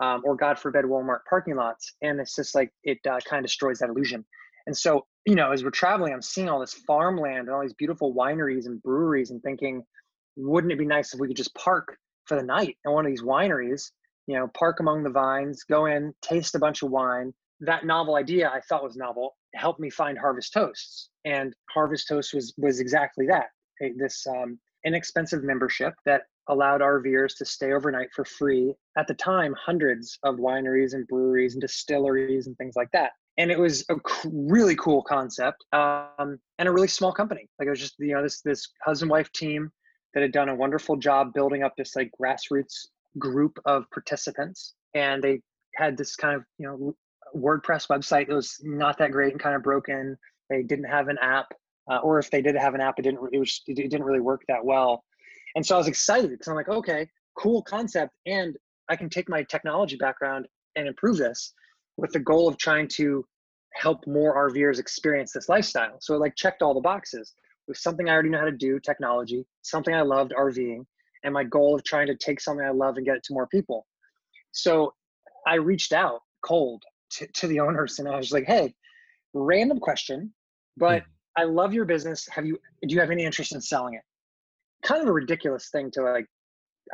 [0.00, 1.94] um, or God forbid, Walmart parking lots.
[2.02, 4.26] And it's just like it uh, kind of destroys that illusion.
[4.66, 7.72] And so, you know, as we're traveling, I'm seeing all this farmland and all these
[7.72, 9.82] beautiful wineries and breweries and thinking,
[10.36, 13.10] wouldn't it be nice if we could just park for the night in one of
[13.10, 13.90] these wineries,
[14.26, 17.32] you know, park among the vines, go in, taste a bunch of wine.
[17.60, 21.10] That novel idea I thought was novel helped me find Harvest Hosts.
[21.24, 23.46] And Harvest Host was was exactly that.
[23.80, 28.74] This um, inexpensive membership that allowed RVers to stay overnight for free.
[28.96, 33.12] At the time, hundreds of wineries and breweries and distilleries and things like that.
[33.38, 33.94] And it was a
[34.26, 37.48] really cool concept um, and a really small company.
[37.58, 39.70] Like it was just you know this this husband wife team
[40.14, 45.22] that had done a wonderful job building up this like grassroots group of participants, and
[45.22, 45.40] they
[45.76, 46.94] had this kind of you know
[47.34, 50.18] WordPress website that was not that great and kind of broken.
[50.50, 51.46] They didn't have an app,
[51.90, 54.20] uh, or if they did have an app, it didn't it, was, it didn't really
[54.20, 55.04] work that well.
[55.54, 58.12] And so I was excited because I'm like, okay, cool concept.
[58.26, 58.56] And
[58.88, 61.52] I can take my technology background and improve this
[61.96, 63.24] with the goal of trying to
[63.74, 65.96] help more RVers experience this lifestyle.
[66.00, 67.34] So it like checked all the boxes.
[67.66, 70.84] It was something I already know how to do, technology, something I loved, RVing,
[71.24, 73.46] and my goal of trying to take something I love and get it to more
[73.46, 73.86] people.
[74.52, 74.92] So
[75.46, 78.74] I reached out cold to, to the owners and I was like, hey,
[79.34, 80.32] random question,
[80.76, 81.06] but mm.
[81.36, 82.28] I love your business.
[82.28, 84.02] Have you, do you have any interest in selling it?
[84.82, 86.26] kind of a ridiculous thing to like,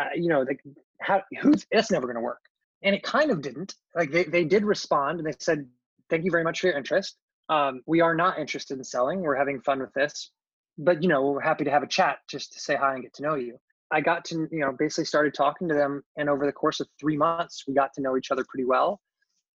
[0.01, 0.61] uh, you know, like
[1.01, 2.41] how who's that's never going to work.
[2.83, 3.75] And it kind of didn't.
[3.97, 5.67] Like they they did respond and they said,
[6.11, 7.17] "Thank you very much for your interest.
[7.49, 9.21] Um, we are not interested in selling.
[9.21, 10.31] We're having fun with this,
[10.77, 13.15] but you know, we're happy to have a chat just to say hi and get
[13.15, 13.59] to know you."
[13.91, 16.89] I got to you know basically started talking to them, and over the course of
[17.01, 19.01] three months, we got to know each other pretty well.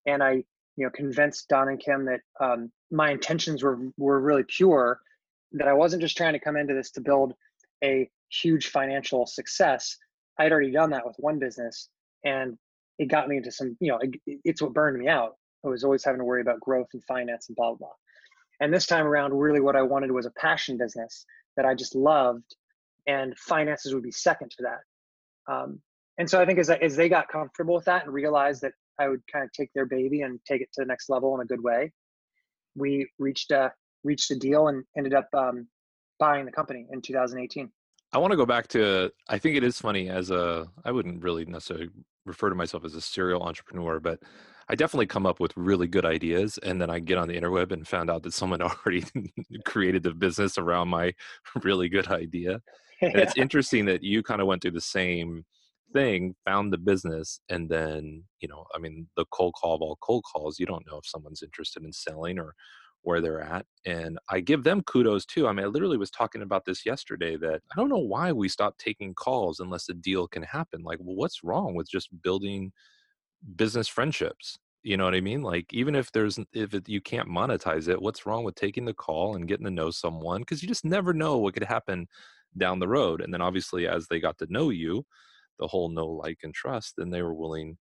[0.06, 0.44] And I
[0.76, 5.00] you know convinced Don and Kim that um, my intentions were were really pure.
[5.54, 7.34] That I wasn't just trying to come into this to build
[7.84, 9.98] a huge financial success.
[10.40, 11.90] I'd already done that with one business
[12.24, 12.58] and
[12.98, 15.36] it got me into some, you know, it, it's what burned me out.
[15.66, 17.88] I was always having to worry about growth and finance and blah, blah, blah.
[18.60, 21.26] And this time around, really what I wanted was a passion business
[21.58, 22.56] that I just loved
[23.08, 25.54] and finances would be second to that.
[25.54, 25.82] Um,
[26.18, 29.10] and so I think as, as they got comfortable with that and realized that I
[29.10, 31.46] would kind of take their baby and take it to the next level in a
[31.46, 31.92] good way,
[32.76, 33.72] we reached a,
[34.04, 35.68] reached a deal and ended up um,
[36.20, 37.72] buying the company in 2018.
[38.14, 41.24] I want to go back to I think it is funny as a I wouldn't
[41.24, 41.90] really necessarily
[42.26, 44.20] refer to myself as a serial entrepreneur, but
[44.70, 47.72] I definitely come up with really good ideas and then I get on the interweb
[47.72, 49.04] and found out that someone already
[49.66, 51.14] created the business around my
[51.64, 52.62] really good idea.
[53.02, 55.44] And it's interesting that you kind of went through the same
[55.94, 59.98] thing, found the business, and then, you know, I mean, the cold call of all
[60.02, 62.54] cold calls, you don't know if someone's interested in selling or
[63.04, 63.66] where they're at.
[63.86, 65.48] And I give them kudos too.
[65.48, 68.48] I mean, I literally was talking about this yesterday that I don't know why we
[68.50, 70.84] stop taking calls unless a deal can happen.
[70.84, 72.72] Like, well, what's wrong with just building
[73.56, 74.58] business friendships?
[74.84, 75.42] You know what I mean?
[75.42, 78.94] Like, even if there's, if it, you can't monetize it, what's wrong with taking the
[78.94, 80.42] call and getting to know someone?
[80.42, 82.08] Because you just never know what could happen
[82.58, 83.22] down the road.
[83.22, 85.06] And then obviously, as they got to know you,
[85.60, 87.78] the whole no like, and trust, then they were willing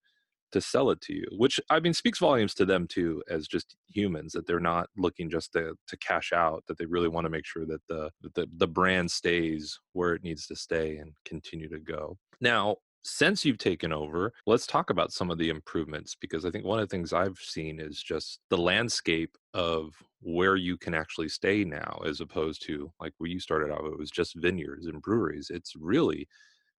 [0.51, 3.75] to sell it to you which i mean speaks volumes to them too as just
[3.87, 7.29] humans that they're not looking just to to cash out that they really want to
[7.31, 11.67] make sure that the the, the brand stays where it needs to stay and continue
[11.67, 16.45] to go now since you've taken over, let's talk about some of the improvements because
[16.45, 20.77] I think one of the things I've seen is just the landscape of where you
[20.77, 24.35] can actually stay now, as opposed to like where you started out, it was just
[24.35, 25.51] vineyards and breweries.
[25.53, 26.27] It's really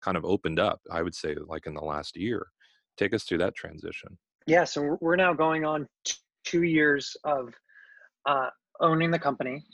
[0.04, 2.46] kind of opened up, I would say, like in the last year.
[2.96, 4.18] Take us through that transition.
[4.46, 5.88] Yeah, so we're now going on
[6.44, 7.54] two years of
[8.26, 9.64] uh, owning the company,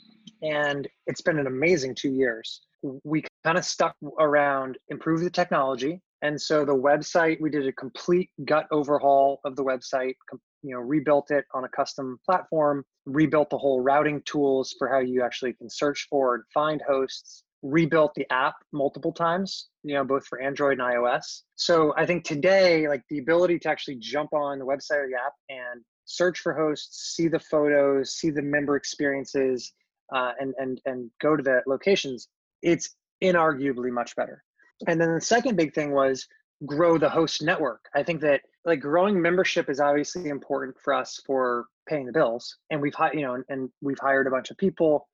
[0.41, 2.61] and it's been an amazing two years.
[3.03, 7.73] We kind of stuck around improve the technology, and so the website we did a
[7.73, 10.15] complete gut overhaul of the website.
[10.63, 14.99] You know, rebuilt it on a custom platform, rebuilt the whole routing tools for how
[14.99, 20.03] you actually can search for and find hosts, rebuilt the app multiple times, you know,
[20.03, 21.41] both for Android and iOS.
[21.55, 25.17] So I think today, like the ability to actually jump on the website or the
[25.23, 29.73] app and search for hosts, see the photos, see the member experiences,
[30.13, 32.27] uh, and and and go to the locations,
[32.61, 34.43] it's inarguably much better.
[34.87, 36.27] And then the second big thing was
[36.65, 37.85] grow the host network.
[37.95, 42.57] I think that like growing membership is obviously important for us for paying the bills,
[42.69, 45.07] and we've you know, and, and we've hired a bunch of people.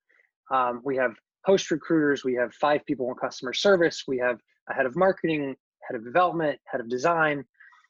[0.51, 1.13] Um, we have
[1.47, 2.23] host recruiters.
[2.23, 4.03] We have five people in customer service.
[4.07, 7.43] We have a head of marketing, head of development, head of design.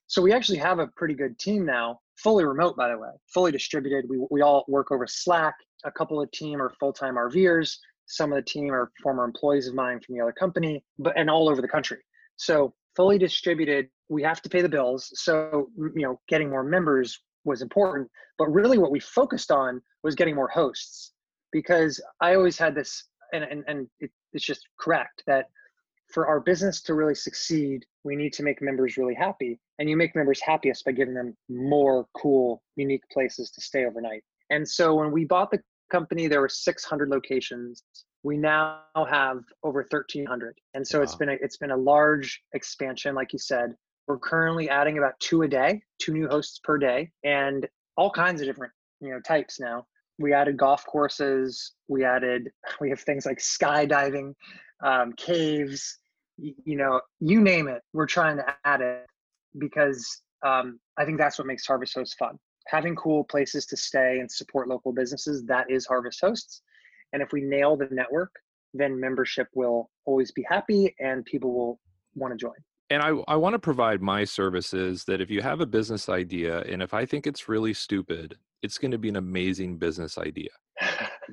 [0.05, 3.51] So we actually have a pretty good team now, fully remote, by the way, fully
[3.51, 4.05] distributed.
[4.07, 5.55] We, we all work over Slack.
[5.83, 7.75] A couple of team are full-time RVers.
[8.05, 11.29] Some of the team are former employees of mine from the other company, but and
[11.29, 11.97] all over the country.
[12.37, 15.09] So fully distributed we have to pay the bills.
[15.15, 18.09] So, you know, getting more members was important.
[18.37, 21.13] But really, what we focused on was getting more hosts
[21.51, 25.49] because I always had this, and, and, and it, it's just correct that
[26.09, 29.59] for our business to really succeed, we need to make members really happy.
[29.79, 34.23] And you make members happiest by giving them more cool, unique places to stay overnight.
[34.49, 35.59] And so when we bought the
[35.91, 37.83] company, there were 600 locations.
[38.23, 41.03] We now have over 1,300, and so wow.
[41.03, 43.75] it's been a, it's been a large expansion, like you said.
[44.07, 48.41] We're currently adding about two a day, two new hosts per day, and all kinds
[48.41, 49.85] of different you know types now.
[50.19, 51.73] We added golf courses.
[51.87, 52.49] We added
[52.81, 54.33] we have things like skydiving,
[54.83, 55.97] um, caves.
[56.37, 57.81] You, you know, you name it.
[57.93, 59.05] We're trying to add it
[59.57, 62.37] because um, I think that's what makes Harvest Host fun.
[62.67, 65.43] Having cool places to stay and support local businesses.
[65.45, 66.61] That is Harvest Hosts.
[67.13, 68.31] And if we nail the network,
[68.73, 71.79] then membership will always be happy and people will
[72.15, 72.53] want to join
[72.89, 76.61] and I, I want to provide my services that if you have a business idea
[76.61, 80.49] and if I think it's really stupid, it's going to be an amazing business idea.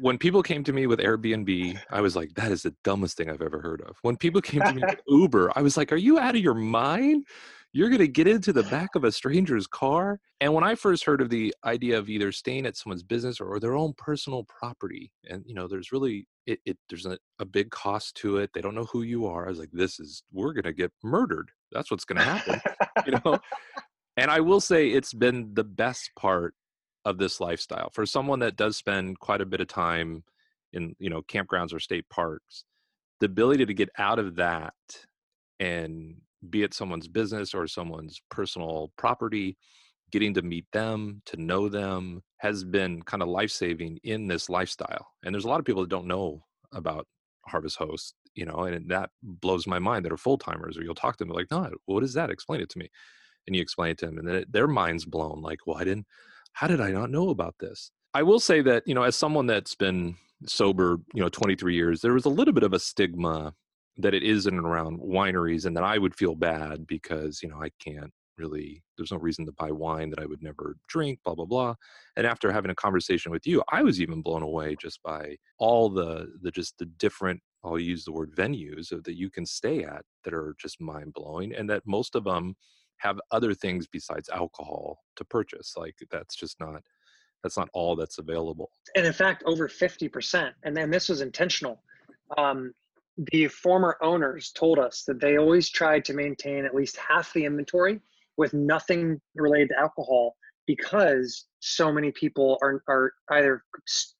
[0.00, 3.30] when people came to me with Airbnb, I was like, that is the dumbest thing
[3.30, 3.96] I've ever heard of.
[4.02, 6.54] When people came to me with Uber, I was like, are you out of your
[6.54, 7.24] mind?
[7.74, 10.20] You're going to get into the back of a stranger's car.
[10.40, 13.58] And when I first heard of the idea of either staying at someone's business or,
[13.58, 17.70] their own personal property, and you know, there's really it, it there's a, a big
[17.70, 18.50] cost to it.
[18.54, 19.46] They don't know who you are.
[19.46, 21.50] I was like, this is we're going to get murdered.
[21.72, 22.60] That's what's going to happen,
[23.06, 23.38] you know.
[24.16, 26.54] And I will say it's been the best part
[27.04, 30.22] of this lifestyle for someone that does spend quite a bit of time
[30.72, 32.64] in you know campgrounds or state parks
[33.20, 34.74] the ability to get out of that
[35.60, 36.16] and
[36.50, 39.56] be it someone's business or someone's personal property,
[40.12, 44.48] getting to meet them, to know them has been kind of life saving in this
[44.48, 45.08] lifestyle.
[45.24, 47.06] And there's a lot of people that don't know about
[47.46, 50.94] Harvest Host, you know, and that blows my mind that are full timers, or you'll
[50.94, 52.30] talk to them like, no, what is that?
[52.30, 52.88] Explain it to me.
[53.46, 56.06] And you explain it to them, and then their mind's blown like, well, I didn't,
[56.52, 57.90] how did I not know about this?
[58.14, 62.00] I will say that, you know, as someone that's been sober, you know, 23 years,
[62.00, 63.54] there was a little bit of a stigma
[63.98, 67.48] that it is in and around wineries and that I would feel bad because, you
[67.48, 71.20] know, I can't really there's no reason to buy wine that I would never drink,
[71.24, 71.74] blah blah blah.
[72.16, 75.88] And after having a conversation with you, I was even blown away just by all
[75.88, 80.02] the the just the different I'll use the word venues that you can stay at
[80.24, 82.56] that are just mind blowing and that most of them
[82.98, 85.74] have other things besides alcohol to purchase.
[85.76, 86.82] Like that's just not
[87.42, 88.70] that's not all that's available.
[88.96, 91.82] And in fact, over 50%, and then this was intentional.
[92.38, 92.72] Um,
[93.32, 97.44] the former owners told us that they always tried to maintain at least half the
[97.44, 98.00] inventory
[98.36, 103.62] with nothing related to alcohol because so many people are, are either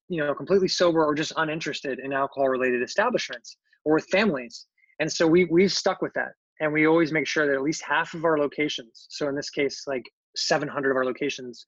[0.09, 4.66] you know completely sober or just uninterested in alcohol related establishments or with families.
[5.00, 6.33] And so we we've stuck with that.
[6.61, 9.50] And we always make sure that at least half of our locations so in this
[9.50, 10.04] case like
[10.37, 11.66] 700 of our locations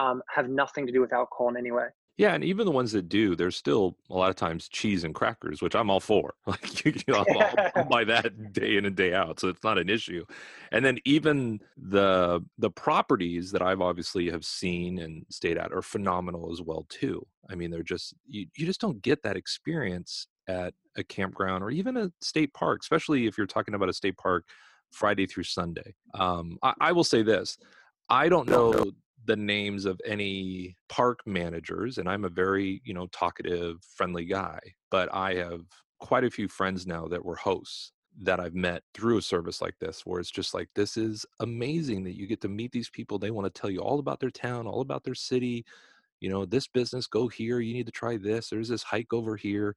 [0.00, 2.92] um, have nothing to do with alcohol in any way yeah, and even the ones
[2.92, 6.34] that do, there's still a lot of times cheese and crackers, which I'm all for.
[6.46, 9.78] Like you know, I'll, I'll buy that day in and day out, so it's not
[9.78, 10.24] an issue.
[10.70, 15.82] And then even the the properties that I've obviously have seen and stayed at are
[15.82, 17.26] phenomenal as well too.
[17.50, 21.70] I mean, they're just you, you just don't get that experience at a campground or
[21.70, 24.46] even a state park, especially if you're talking about a state park
[24.92, 25.94] Friday through Sunday.
[26.14, 27.58] Um, I, I will say this:
[28.08, 28.92] I don't know
[29.26, 34.58] the names of any park managers and i'm a very you know talkative friendly guy
[34.90, 35.60] but i have
[36.00, 39.74] quite a few friends now that were hosts that i've met through a service like
[39.80, 43.18] this where it's just like this is amazing that you get to meet these people
[43.18, 45.64] they want to tell you all about their town all about their city
[46.20, 49.36] you know this business go here you need to try this there's this hike over
[49.36, 49.74] here.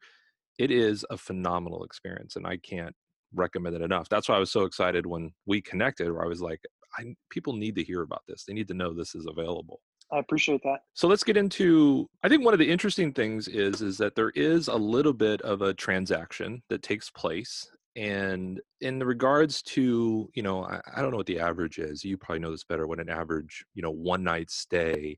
[0.58, 2.96] It is a phenomenal experience and i can't
[3.34, 4.08] recommend it enough.
[4.10, 6.62] That's why i was so excited when we connected where i was like
[6.98, 8.44] I, people need to hear about this.
[8.44, 9.82] They need to know this is available.
[10.12, 10.80] I appreciate that.
[10.94, 14.32] So let's get into I think one of the interesting things is is that there
[14.36, 20.44] is a little bit of a transaction that takes place and in regards to, you
[20.44, 22.06] know, I, I don't know what the average is.
[22.06, 25.18] You probably know this better when an average, you know, one night stay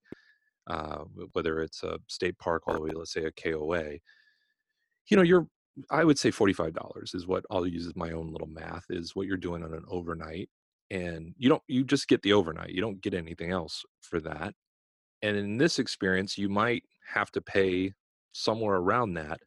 [0.70, 1.04] uh,
[1.34, 3.94] whether it's a state park all the way, let's say a KOA,
[5.10, 5.48] you know, you're
[5.90, 9.28] I would say $45 is what I'll use as my own little math is what
[9.28, 10.50] you're doing on an overnight
[10.92, 14.54] and you don't you just get the overnight you don't get anything else for that
[15.22, 16.84] and in this experience you might
[17.14, 17.94] have to pay
[18.32, 19.40] somewhere around that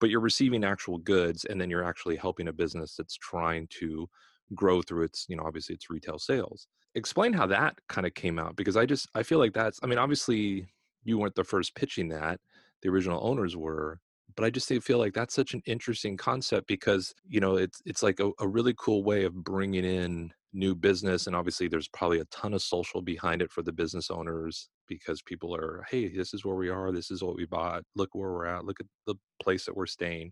[0.00, 4.08] but you're receiving actual goods and then you're actually helping a business that's trying to
[4.54, 6.68] grow through its you know obviously its retail sales.
[6.94, 9.86] Explain how that kind of came out because i just i feel like that's i
[9.86, 10.66] mean obviously
[11.04, 12.40] you weren't the first pitching that
[12.82, 13.98] the original owners were
[14.34, 18.02] but i just feel like that's such an interesting concept because you know it's it's
[18.02, 22.20] like a, a really cool way of bringing in new business and obviously there's probably
[22.20, 26.32] a ton of social behind it for the business owners because people are hey this
[26.32, 28.86] is where we are this is what we bought look where we're at look at
[29.06, 29.14] the
[29.46, 30.30] place that we're staying.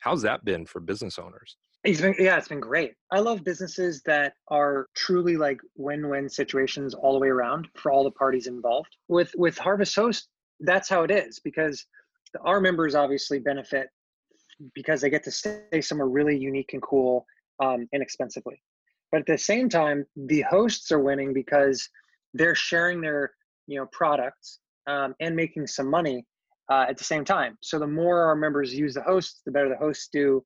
[0.00, 1.56] How's that been for business owners?
[1.84, 2.92] It's been yeah it's been great.
[3.12, 8.04] I love businesses that are truly like win-win situations all the way around for all
[8.04, 8.96] the parties involved.
[9.08, 10.28] With with harvest host
[10.60, 11.84] that's how it is because
[12.44, 13.88] our members obviously benefit
[14.74, 17.24] because they get to stay somewhere really unique and cool
[17.62, 18.60] um, inexpensively
[19.10, 21.88] but at the same time the hosts are winning because
[22.34, 23.32] they're sharing their
[23.66, 26.24] you know products um, and making some money
[26.70, 27.56] uh, at the same time.
[27.62, 30.42] So the more our members use the hosts the better the hosts do.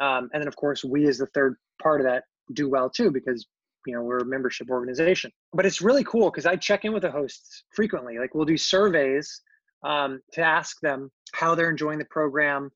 [0.00, 3.10] Um, and then of course we as the third part of that do well too
[3.10, 3.46] because
[3.86, 5.30] you know we're a membership organization.
[5.52, 8.18] But it's really cool because i check in with the hosts frequently.
[8.18, 9.42] Like we'll do surveys
[9.84, 12.70] um, to ask them how they're enjoying the program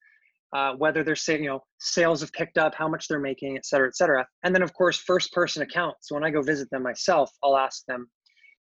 [0.54, 3.66] uh, whether they're saying, you know, sales have picked up, how much they're making, et
[3.66, 4.26] cetera, et cetera.
[4.44, 6.12] And then, of course, first person accounts.
[6.12, 8.08] When I go visit them myself, I'll ask them.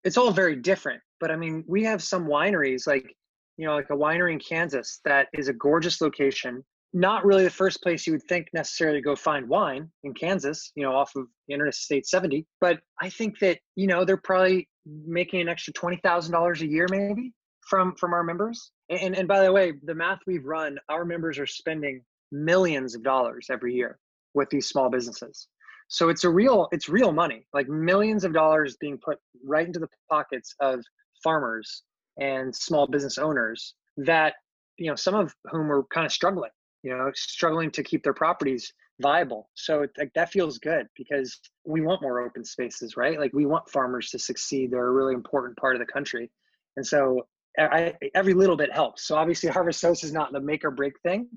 [0.05, 1.01] It's all very different.
[1.19, 3.13] But I mean, we have some wineries like,
[3.57, 6.63] you know, like a winery in Kansas that is a gorgeous location.
[6.93, 10.71] Not really the first place you would think necessarily to go find wine in Kansas,
[10.75, 12.45] you know, off of Interstate 70.
[12.59, 17.33] But I think that, you know, they're probably making an extra $20,000 a year maybe
[17.61, 18.71] from from our members.
[18.91, 23.03] And and by the way, the math we've run, our members are spending millions of
[23.03, 23.97] dollars every year
[24.33, 25.47] with these small businesses.
[25.87, 29.79] So it's a real it's real money, like millions of dollars being put right into
[29.79, 30.83] the pockets of
[31.23, 31.83] farmers
[32.19, 34.35] and small business owners that
[34.77, 36.51] you know some of whom are kind of struggling,
[36.83, 39.49] you know, struggling to keep their properties viable.
[39.55, 43.19] So like that feels good because we want more open spaces, right?
[43.19, 44.71] Like we want farmers to succeed.
[44.71, 46.29] They're a really important part of the country.
[46.77, 47.27] And so
[47.57, 49.03] I, every little bit helps.
[49.03, 51.27] So obviously, Harvest Host is not the make or break thing,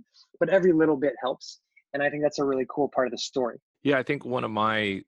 [0.41, 1.61] but every little bit helps,
[1.93, 3.59] and I think that's a really cool part of the story.
[3.83, 5.03] Yeah, I think one of my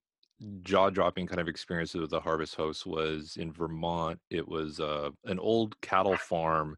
[0.63, 4.19] jaw-dropping kind of experiences with the Harvest Host was in Vermont.
[4.31, 6.77] It was uh, an old cattle farm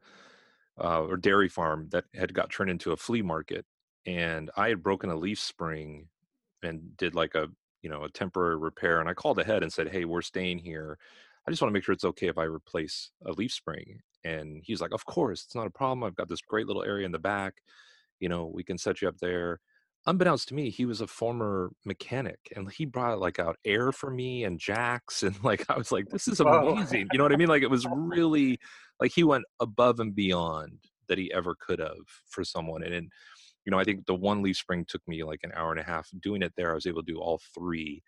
[0.83, 3.65] uh, or dairy farm that had got turned into a flea market,
[4.07, 6.09] and I had broken a leaf spring
[6.63, 7.49] and did like a
[7.83, 10.99] you know a temporary repair, and I called ahead and said, "Hey, we're staying here."
[11.47, 14.01] I just want to make sure it's okay if I replace a leaf spring.
[14.25, 16.05] And he's like, Of course, it's not a problem.
[16.05, 17.55] I've got this great little area in the back.
[18.21, 19.61] You know, we can set you up there.
[20.07, 24.11] Unbeknownst to me, he was a former mechanic and he brought like out air for
[24.11, 25.23] me and jacks.
[25.23, 27.09] And like, I was like, This is amazing.
[27.13, 27.49] You know what I mean?
[27.49, 28.59] Like, it was really
[29.01, 31.97] like he went above and beyond that he ever could have
[32.27, 32.83] for someone.
[32.83, 33.13] And, and
[33.65, 35.85] you know, I think the one leaf spring took me like an hour and a
[35.85, 36.71] half doing it there.
[36.71, 38.03] I was able to do all three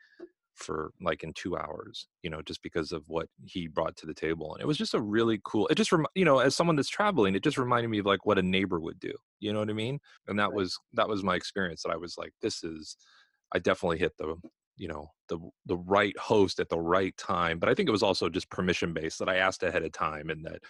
[0.61, 4.15] for like in two hours you know just because of what he brought to the
[4.15, 6.77] table and it was just a really cool it just rem- you know as someone
[6.77, 9.59] that's traveling it just reminded me of like what a neighbor would do you know
[9.59, 9.99] what i mean
[10.29, 10.55] and that right.
[10.55, 12.97] was that was my experience that i was like this is
[13.55, 14.37] i definitely hit the
[14.77, 18.03] you know the the right host at the right time but i think it was
[18.03, 20.61] also just permission based that i asked ahead of time and that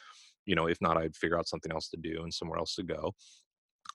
[0.47, 2.83] you know if not i'd figure out something else to do and somewhere else to
[2.83, 3.13] go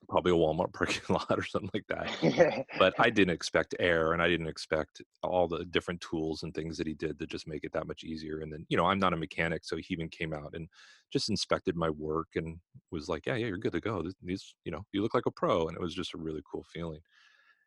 [0.08, 2.66] probably a Walmart parking lot or something like that.
[2.78, 6.76] but I didn't expect air and I didn't expect all the different tools and things
[6.78, 8.40] that he did to just make it that much easier.
[8.40, 10.68] And then, you know, I'm not a mechanic, so he even came out and
[11.12, 12.58] just inspected my work and
[12.90, 14.04] was like, "Yeah, yeah, you're good to go.
[14.22, 16.64] These, you know, you look like a pro." And it was just a really cool
[16.72, 17.00] feeling.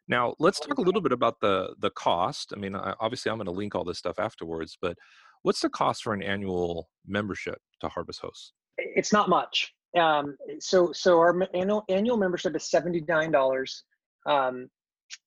[0.08, 2.54] Now, let's oh, talk a little bit about the the cost.
[2.56, 4.98] I mean, I, obviously I'm going to link all this stuff afterwards, but
[5.44, 8.54] what's the cost for an annual membership to Harvest Hosts?
[8.78, 13.84] It's not much um, so so our annual annual membership is seventy nine dollars.
[14.26, 14.70] Um,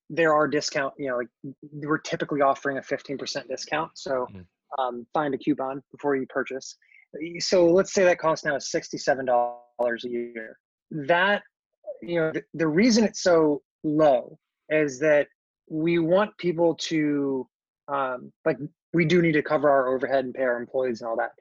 [0.09, 0.95] there are discount.
[0.99, 1.29] You know, like
[1.73, 3.91] we're typically offering a fifteen percent discount.
[3.95, 4.45] So mm.
[4.79, 6.77] um, find a coupon before you purchase.
[7.41, 10.59] So let's say that cost now is sixty seven dollars a year.
[10.91, 11.43] That
[12.01, 14.39] you know the, the reason it's so low
[14.69, 15.27] is that
[15.69, 17.49] we want people to
[17.89, 18.59] um, like
[18.95, 21.33] we do need to cover our overhead and pay our employees and all that,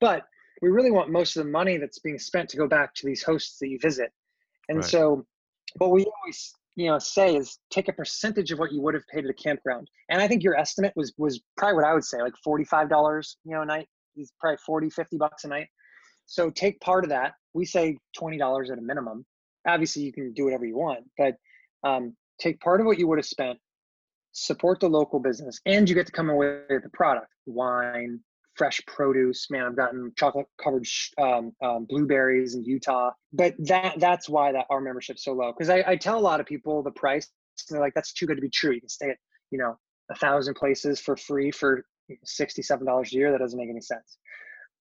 [0.00, 0.24] but
[0.62, 3.22] we really want most of the money that's being spent to go back to these
[3.22, 4.12] hosts that you visit.
[4.68, 4.84] And right.
[4.84, 5.26] so
[5.78, 9.06] what we always you know say is take a percentage of what you would have
[9.12, 9.88] paid at a campground.
[10.08, 13.54] And I think your estimate was was probably what I would say, like $45, you
[13.54, 13.88] know, a night.
[14.16, 15.68] Is probably 40, 50 bucks a night.
[16.26, 17.34] So take part of that.
[17.54, 19.24] We say $20 at a minimum.
[19.66, 21.36] Obviously you can do whatever you want, but
[21.84, 23.58] um, take part of what you would have spent,
[24.32, 28.20] support the local business, and you get to come away with the product, wine,
[28.60, 29.46] fresh produce.
[29.50, 30.86] Man, I've gotten chocolate covered
[31.16, 33.10] um, um, blueberries in Utah.
[33.32, 35.50] But that that's why that our membership's so low.
[35.50, 37.26] Because I, I tell a lot of people the price,
[37.70, 39.16] and they're like, "That's too good to be true." You can stay at
[39.50, 39.78] you know
[40.10, 41.86] a thousand places for free for
[42.24, 43.32] sixty-seven dollars a year.
[43.32, 44.18] That doesn't make any sense.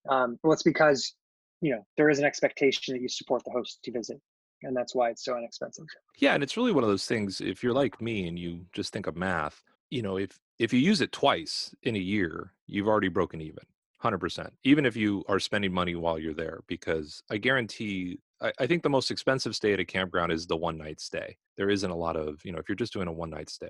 [0.10, 1.16] Um, well, it's because
[1.62, 4.20] you know there is an expectation that you support the host to visit
[4.64, 5.86] and that's why it's so inexpensive
[6.18, 8.92] yeah and it's really one of those things if you're like me and you just
[8.92, 12.88] think of math you know if if you use it twice in a year, you've
[12.88, 13.64] already broken even.
[14.04, 14.50] 100%.
[14.64, 18.84] Even if you are spending money while you're there, because I guarantee, I, I think
[18.84, 21.38] the most expensive stay at a campground is the one night stay.
[21.58, 23.70] There isn't a lot of, you know, if you're just doing a one night stay,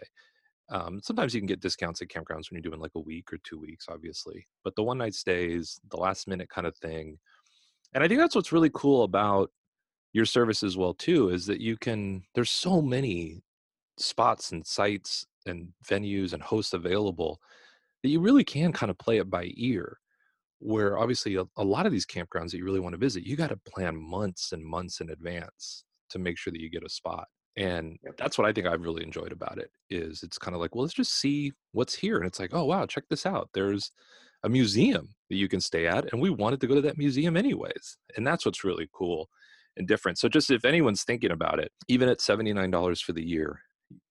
[0.70, 3.40] um, sometimes you can get discounts at campgrounds when you're doing like a week or
[3.44, 4.48] two weeks, obviously.
[4.64, 7.18] But the one night stays, the last minute kind of thing.
[7.94, 9.50] And I think that's what's really cool about
[10.14, 13.44] your service as well too is that you can there's so many
[13.98, 17.40] spots and sites and venues and hosts available
[18.04, 19.98] that you really can kind of play it by ear
[20.60, 23.36] where obviously a, a lot of these campgrounds that you really want to visit you
[23.36, 26.90] got to plan months and months in advance to make sure that you get a
[26.90, 28.18] spot and Yep.
[28.18, 30.84] that's what i think i've really enjoyed about it is it's kind of like well
[30.84, 33.92] let's just see what's here and it's like oh wow check this out there's
[34.44, 37.36] a museum that you can stay at and we wanted to go to that museum
[37.36, 39.30] anyways and that's what's really cool
[39.78, 43.62] and different so just if anyone's thinking about it even at $79 for the year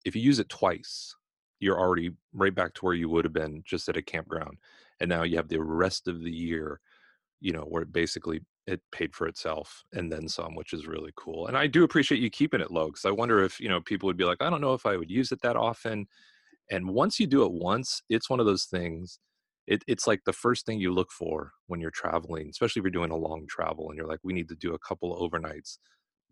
[0.04, 1.14] if you use it twice
[1.60, 4.58] you're already right back to where you would have been just at a campground
[5.00, 6.80] and now you have the rest of the year
[7.40, 11.12] you know where it basically it paid for itself and then some which is really
[11.16, 13.80] cool and i do appreciate you keeping it low because i wonder if you know
[13.80, 16.06] people would be like i don't know if i would use it that often
[16.70, 19.18] and once you do it once it's one of those things
[19.66, 22.90] it, it's like the first thing you look for when you're traveling especially if you're
[22.90, 25.78] doing a long travel and you're like we need to do a couple overnights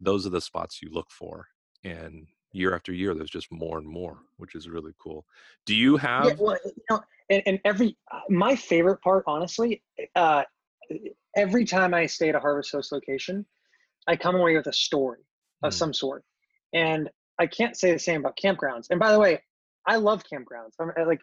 [0.00, 1.46] those are the spots you look for
[1.84, 2.26] and
[2.57, 5.26] year after year there's just more and more which is really cool
[5.66, 7.00] do you Yeah, have well, you know,
[7.30, 9.82] and, and every uh, my favorite part, honestly,
[10.14, 10.44] uh,
[11.36, 13.44] every time I stay at a Harvest Host location,
[14.07, 15.20] I come away with a story
[15.62, 15.76] of Mm.
[15.76, 16.24] some sort,
[16.72, 18.86] and I can't say the same about campgrounds.
[18.90, 19.42] And by the way,
[19.86, 20.72] I love campgrounds.
[20.80, 21.20] I'm like,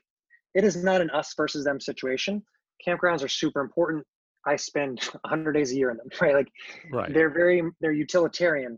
[0.53, 2.43] it is not an us versus them situation.
[2.85, 4.05] Campgrounds are super important.
[4.45, 6.35] I spend 100 days a year in them, right?
[6.35, 6.51] Like,
[6.91, 8.77] right they're very they're utilitarian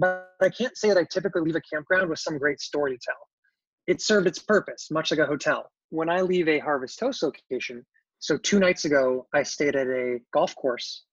[0.00, 2.98] but i can't say that i typically leave a campground with some great story to
[3.04, 3.28] tell
[3.86, 5.70] it served its purpose much like a hotel.
[5.90, 7.84] When i leave a harvest host location
[8.18, 11.04] so two nights ago i stayed at a golf course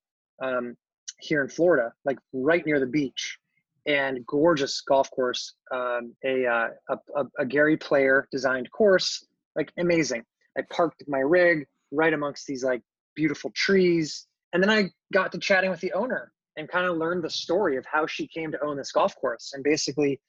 [0.44, 0.76] um,
[1.20, 3.38] here in florida like right near the beach
[3.86, 9.24] and gorgeous golf course um, a, uh, a, a, a gary player designed course
[9.58, 10.24] like amazing.
[10.58, 12.82] I parked my rig right amongst these like
[13.16, 17.24] beautiful trees and then I got to chatting with the owner and kind of learned
[17.24, 19.51] the story of how she came to own this golf course.
[19.53, 20.20] And basically,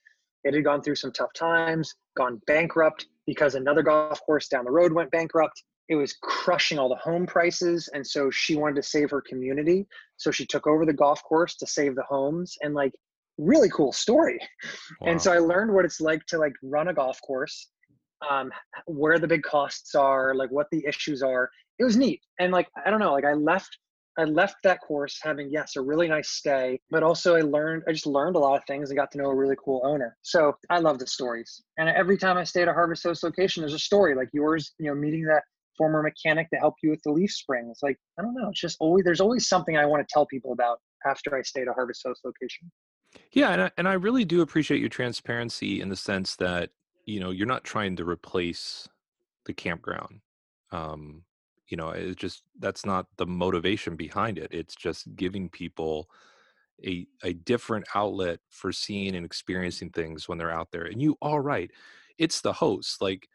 [0.43, 4.71] it had gone through some tough times, gone bankrupt because another golf course down the
[4.71, 5.63] road went bankrupt.
[5.89, 7.89] It was crushing all the home prices.
[7.93, 9.87] And so she wanted to save her community.
[10.17, 12.93] So she took over the golf course to save the homes and like
[13.37, 14.39] really cool story.
[15.01, 15.11] Wow.
[15.11, 17.69] And so I learned what it's like to like run a golf course,
[18.29, 18.51] um,
[18.85, 21.49] where the big costs are, like what the issues are.
[21.79, 22.21] It was neat.
[22.39, 23.77] And like, I don't know, like I left
[24.19, 27.93] I left that course having yes a really nice stay, but also I learned I
[27.93, 30.17] just learned a lot of things and got to know a really cool owner.
[30.23, 31.63] So I love the stories.
[31.77, 34.73] And every time I stay at a Harvest Host location, there's a story like yours.
[34.77, 35.43] You know, meeting that
[35.77, 37.69] former mechanic to help you with the leaf spring.
[37.71, 38.49] It's like I don't know.
[38.49, 41.61] It's just always there's always something I want to tell people about after I stay
[41.61, 42.69] at a Harvest Host location.
[43.31, 46.71] Yeah, and I, and I really do appreciate your transparency in the sense that
[47.05, 48.89] you know you're not trying to replace
[49.45, 50.19] the campground.
[50.71, 51.23] Um,
[51.69, 54.49] you know, it's just that's not the motivation behind it.
[54.51, 56.09] It's just giving people
[56.85, 60.85] a a different outlet for seeing and experiencing things when they're out there.
[60.85, 61.71] And you are right,
[62.17, 63.01] it's the host.
[63.01, 63.27] Like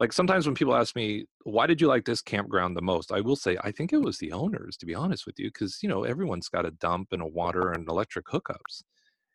[0.00, 3.20] like sometimes when people ask me why did you like this campground the most, I
[3.20, 5.88] will say I think it was the owners, to be honest with you, because you
[5.88, 8.82] know everyone's got a dump and a water and electric hookups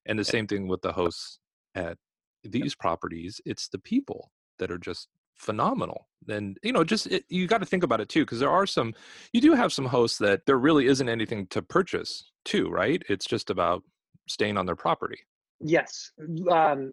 [0.06, 1.40] and the eh same thing with the hosts
[1.76, 1.98] at
[2.44, 3.42] these properties.
[3.46, 6.08] It's the people that are just phenomenal.
[6.28, 8.68] And you know, just it, you got to think about it too, because there are
[8.68, 8.94] some.
[9.32, 13.02] You do have some hosts that there really isn't anything to purchase too, right?
[13.08, 13.84] It's just about
[14.28, 15.20] staying on their property.
[15.60, 16.12] Yes,
[16.52, 16.92] um,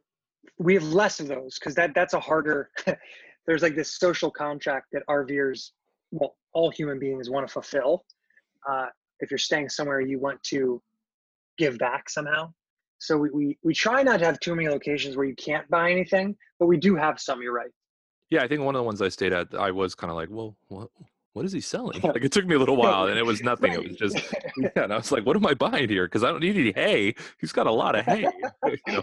[0.58, 2.70] we have less of those because that that's a harder.
[3.46, 5.70] there's like this social contract that RVers,
[6.12, 8.04] well, all human beings want to fulfill.
[8.68, 8.86] Uh,
[9.20, 10.80] if you're staying somewhere, you want to
[11.58, 12.52] give back somehow.
[12.98, 15.90] So we, we we try not to have too many locations where you can't buy
[15.90, 17.42] anything, but we do have some.
[17.42, 17.70] You're right.
[18.30, 20.28] Yeah, I think one of the ones I stayed at, I was kind of like,
[20.30, 20.88] well, what
[21.34, 22.00] what is he selling?
[22.02, 23.72] Like it took me a little while, and it was nothing.
[23.72, 24.16] It was just
[24.56, 26.06] yeah, and I was like, what am I buying here?
[26.06, 27.14] Because I don't need any hay.
[27.40, 28.26] He's got a lot of hay.
[28.66, 29.02] you know?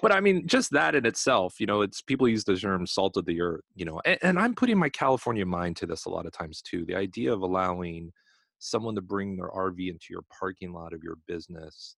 [0.00, 3.18] But I mean, just that in itself, you know, it's people use the term salt
[3.18, 6.10] of the earth, you know, and, and I'm putting my California mind to this a
[6.10, 6.86] lot of times too.
[6.86, 8.10] The idea of allowing
[8.58, 11.96] someone to bring their RV into your parking lot of your business,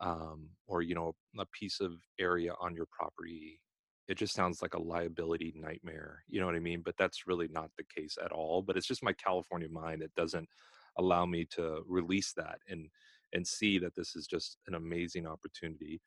[0.00, 3.60] um, or you know, a piece of area on your property.
[4.08, 6.22] It just sounds like a liability nightmare.
[6.28, 6.82] You know what I mean?
[6.82, 8.62] But that's really not the case at all.
[8.62, 10.48] But it's just my California mind that doesn't
[10.98, 12.88] allow me to release that and
[13.32, 16.00] and see that this is just an amazing opportunity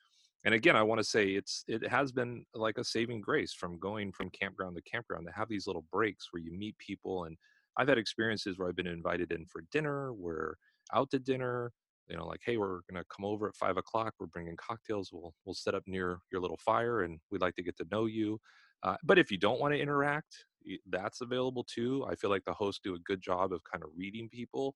[0.44, 3.80] and again i want to say it's it has been like a saving grace from
[3.80, 7.38] going from campground to campground to have these little breaks where you meet people and
[7.78, 10.56] i've had experiences where i've been invited in for dinner we're
[10.94, 11.72] out to dinner
[12.08, 15.34] you know like hey we're to come over at five o'clock we're bringing cocktails we'll
[15.46, 18.40] we'll set up near your little fire and we'd like to get to know you.
[18.84, 20.46] Uh, but if you don't want to interact
[20.90, 22.06] that's available too.
[22.08, 24.76] I feel like the hosts do a good job of kind of reading people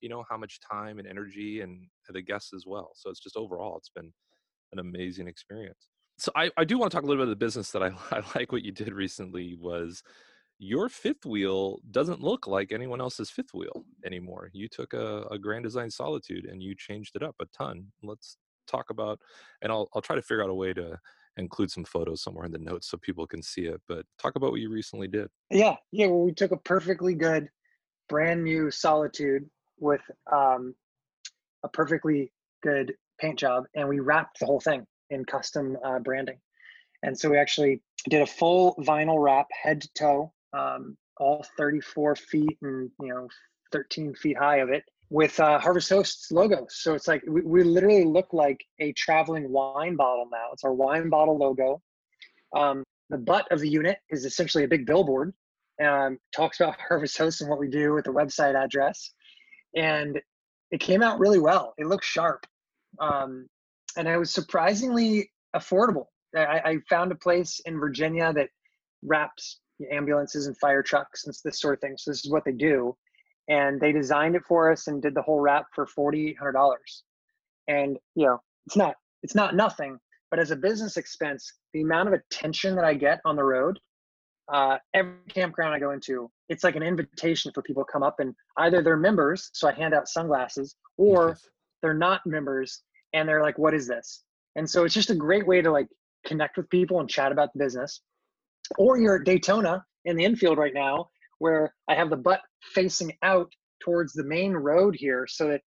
[0.00, 2.90] you know how much time and energy and the guests as well.
[2.94, 4.12] So it's just overall it's been
[4.72, 5.88] an amazing experience.
[6.18, 7.92] So i, I do want to talk a little bit of the business that I,
[8.10, 10.02] I like what you did recently was
[10.60, 14.50] your fifth wheel doesn't look like anyone else's fifth wheel anymore.
[14.52, 17.86] You took a, a Grand Design Solitude and you changed it up a ton.
[18.02, 18.36] Let's
[18.68, 19.18] talk about,
[19.62, 20.98] and I'll I'll try to figure out a way to
[21.38, 23.80] include some photos somewhere in the notes so people can see it.
[23.88, 25.28] But talk about what you recently did.
[25.48, 26.06] Yeah, yeah.
[26.06, 27.48] Well, we took a perfectly good,
[28.10, 29.48] brand new Solitude
[29.78, 30.74] with um,
[31.64, 32.32] a perfectly
[32.62, 36.38] good paint job, and we wrapped the whole thing in custom uh, branding.
[37.02, 37.80] And so we actually
[38.10, 43.28] did a full vinyl wrap, head to toe, um, all 34 feet and you know
[43.72, 46.66] 13 feet high of it with uh, Harvest Host's logo.
[46.70, 50.48] So it's like we, we literally look like a traveling wine bottle now.
[50.52, 51.82] It's our wine bottle logo.
[52.56, 55.34] Um, the butt of the unit is essentially a big billboard.
[55.84, 59.12] Um, talks about Harvest Host and what we do with the website address,
[59.76, 60.20] and
[60.70, 61.74] it came out really well.
[61.76, 62.46] It looks sharp,
[63.00, 63.48] um,
[63.96, 66.06] and it was surprisingly affordable.
[66.36, 68.50] I, I found a place in Virginia that
[69.02, 69.58] wraps
[69.90, 71.96] ambulances and fire trucks and this sort of thing.
[71.98, 72.96] So this is what they do.
[73.48, 76.52] And they designed it for us and did the whole wrap for forty eight hundred
[76.52, 77.02] dollars.
[77.68, 79.98] And you know, it's not it's not nothing,
[80.30, 83.78] but as a business expense, the amount of attention that I get on the road,
[84.52, 88.20] uh, every campground I go into, it's like an invitation for people to come up
[88.20, 91.36] and either they're members, so I hand out sunglasses, or
[91.82, 94.22] they're not members and they're like, "What is this?"
[94.56, 95.88] And so it's just a great way to like
[96.24, 98.00] connect with people and chat about the business
[98.78, 101.08] or you're at Daytona in the infield right now,
[101.38, 102.40] where I have the butt
[102.74, 103.50] facing out
[103.82, 105.62] towards the main road here, so that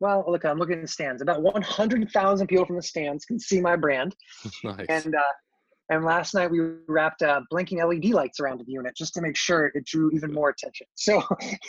[0.00, 1.22] well, look, I'm looking at the stands.
[1.22, 4.14] About 100,000 people from the stands can see my brand.
[4.64, 4.86] nice.
[4.88, 5.32] And uh,
[5.90, 9.36] and last night we wrapped uh, blinking LED lights around the unit just to make
[9.36, 10.86] sure it drew even more attention.
[10.94, 11.22] So,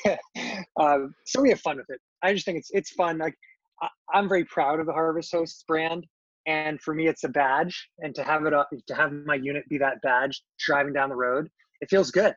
[0.80, 2.02] um, so we have fun with it.
[2.22, 3.18] I just think it's it's fun.
[3.18, 3.36] Like
[3.82, 6.06] I, I'm very proud of the Harvest Hosts brand
[6.50, 9.64] and for me it's a badge and to have it up to have my unit
[9.70, 11.48] be that badge driving down the road
[11.82, 12.34] it feels good.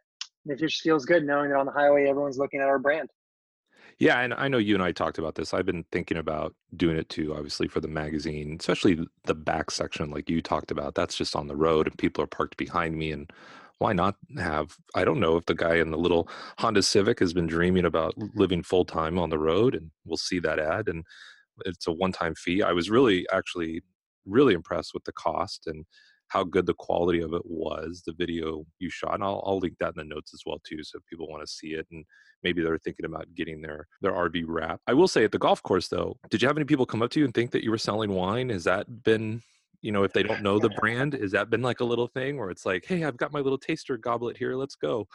[0.47, 3.09] It just feels good knowing that on the highway everyone's looking at our brand.
[3.99, 5.53] Yeah and i know you and i talked about this.
[5.55, 10.11] I've been thinking about doing it too obviously for the magazine especially the back section
[10.11, 13.13] like you talked about that's just on the road and people are parked behind me
[13.13, 13.31] and
[13.79, 17.33] why not have i don't know if the guy in the little honda civic has
[17.33, 21.05] been dreaming about living full time on the road and we'll see that ad and
[21.65, 22.63] it's a one time fee.
[22.63, 23.83] I was really actually
[24.27, 25.85] really impressed with the cost and
[26.29, 29.75] how good the quality of it was the video you shot and I'll, I'll link
[29.81, 32.05] that in the notes as well too so if people want to see it and
[32.43, 35.63] maybe they're thinking about getting their their rv wrap i will say at the golf
[35.63, 37.71] course though did you have any people come up to you and think that you
[37.71, 38.49] were selling wine?
[38.49, 39.43] Has that been
[39.83, 42.39] you know if they don't know the brand has that been like a little thing
[42.39, 45.07] where it's like hey i've got my little taster goblet here let's go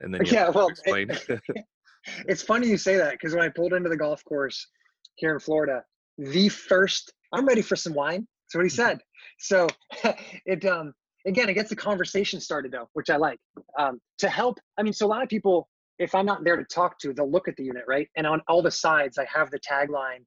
[0.00, 1.08] and then yeah well explain?
[1.10, 1.40] it,
[2.26, 4.66] it's funny you say that because when i pulled into the golf course
[5.14, 5.82] here in florida
[6.18, 9.00] the first i'm ready for some wine that's what he said.
[9.38, 9.68] So
[10.46, 10.94] it um
[11.26, 13.38] again it gets the conversation started though, which I like.
[13.78, 15.68] Um, to help, I mean, so a lot of people,
[15.98, 18.08] if I'm not there to talk to, they'll look at the unit, right?
[18.16, 20.24] And on all the sides, I have the tagline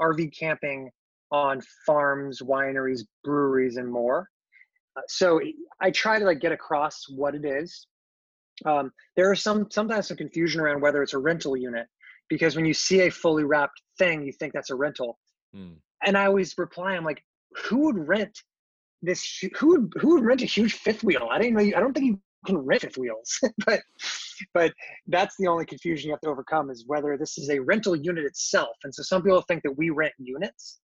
[0.00, 0.90] RV camping
[1.32, 4.28] on farms, wineries, breweries, and more.
[4.96, 5.40] Uh, so
[5.80, 7.88] I try to like get across what it is.
[8.64, 11.88] Um, there are some sometimes some confusion around whether it's a rental unit
[12.28, 15.18] because when you see a fully wrapped thing, you think that's a rental.
[15.54, 15.74] Mm.
[16.06, 17.24] And I always reply, I'm like,
[17.56, 18.36] who would rent
[19.02, 19.44] this?
[19.58, 21.28] Who would who would rent a huge fifth wheel?
[21.30, 21.76] I didn't know.
[21.76, 23.80] I don't think you can rent fifth wheels, but
[24.52, 24.72] but
[25.06, 28.24] that's the only confusion you have to overcome is whether this is a rental unit
[28.24, 28.76] itself.
[28.84, 30.80] And so some people think that we rent units,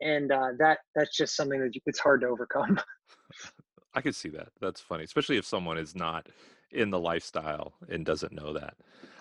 [0.00, 2.80] and uh, that that's just something that it's hard to overcome.
[3.94, 4.48] I could see that.
[4.60, 6.26] That's funny, especially if someone is not
[6.74, 8.74] in the lifestyle and doesn't know that.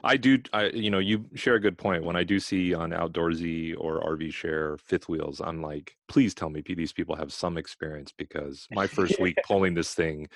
[0.04, 2.04] I do, I you know, you share a good point.
[2.04, 6.50] When I do see on Outdoorsy or RV Share fifth wheels, I'm like, please tell
[6.50, 10.28] me these people have some experience because my first week pulling this thing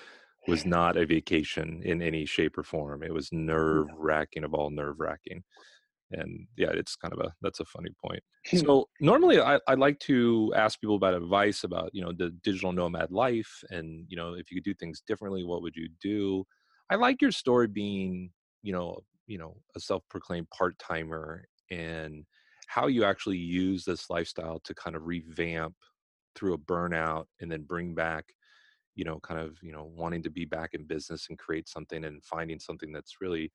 [0.48, 3.04] was not a vacation in any shape or form.
[3.04, 5.44] It was nerve wracking of all nerve wracking.
[6.12, 8.24] And yeah, it's kind of a that's a funny point.
[8.56, 12.72] So normally I, I like to ask people about advice about, you know, the digital
[12.72, 16.46] nomad life and, you know, if you could do things differently, what would you do?
[16.90, 18.32] I like your story being,
[18.64, 22.26] you know, you know, a self-proclaimed part-timer and
[22.68, 25.76] how you actually use this lifestyle to kind of revamp
[26.36, 28.26] through a burnout and then bring back
[28.96, 32.04] you know kind of you know wanting to be back in business and create something
[32.06, 33.52] and finding something that's really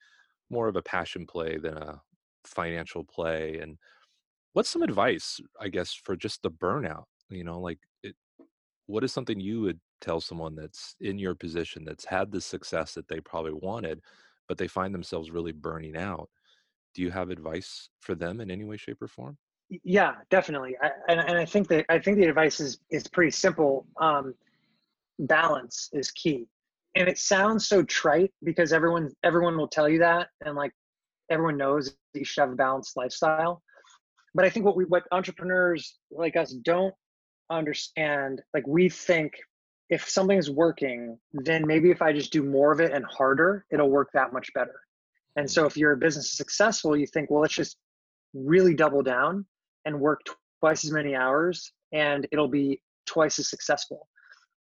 [0.51, 2.01] more of a passion play than a
[2.45, 3.76] financial play and
[4.55, 8.14] what's some advice i guess for just the burnout you know like it,
[8.87, 12.95] what is something you would tell someone that's in your position that's had the success
[12.95, 14.01] that they probably wanted
[14.49, 16.29] but they find themselves really burning out
[16.95, 19.39] do you have advice for them in any way shape or form?
[19.85, 23.31] Yeah definitely I, and, and i think that i think the advice is is pretty
[23.31, 24.35] simple um,
[25.21, 26.47] balance is key
[26.95, 30.73] and it sounds so trite because everyone everyone will tell you that and like
[31.31, 33.63] everyone knows that you should have a balanced lifestyle
[34.35, 36.95] but i think what we what entrepreneurs like us don't
[37.51, 39.33] understand like we think
[39.93, 43.90] if something's working then maybe if i just do more of it and harder it'll
[43.90, 44.80] work that much better.
[45.36, 47.76] And so if your business is successful you think well let's just
[48.32, 49.45] really double down
[49.84, 50.20] and work
[50.61, 54.09] twice as many hours and it'll be twice as successful.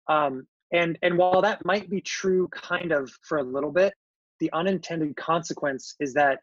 [0.08, 3.94] Um, and and while that might be true kind of for a little bit
[4.40, 6.40] the unintended consequence is that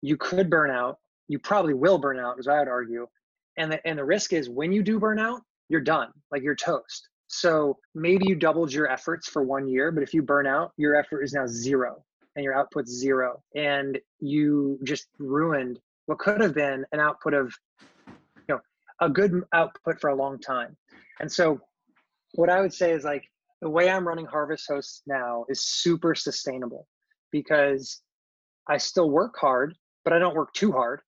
[0.00, 0.98] you could burn out
[1.28, 3.06] you probably will burn out as i would argue
[3.56, 6.56] and the, and the risk is when you do burn out you're done like you're
[6.56, 10.72] toast so maybe you doubled your efforts for one year but if you burn out
[10.76, 12.04] your effort is now zero
[12.36, 13.42] and your output's zero.
[13.54, 17.52] And you just ruined what could have been an output of
[18.08, 18.60] you know
[19.00, 20.76] a good output for a long time.
[21.20, 21.60] And so
[22.34, 23.24] what i would say is like
[23.60, 26.86] the way i'm running harvest hosts now is super sustainable
[27.30, 28.00] because
[28.68, 31.00] i still work hard but i don't work too hard.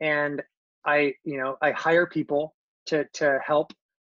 [0.00, 0.42] And
[0.86, 2.54] i you know i hire people
[2.86, 3.72] to to help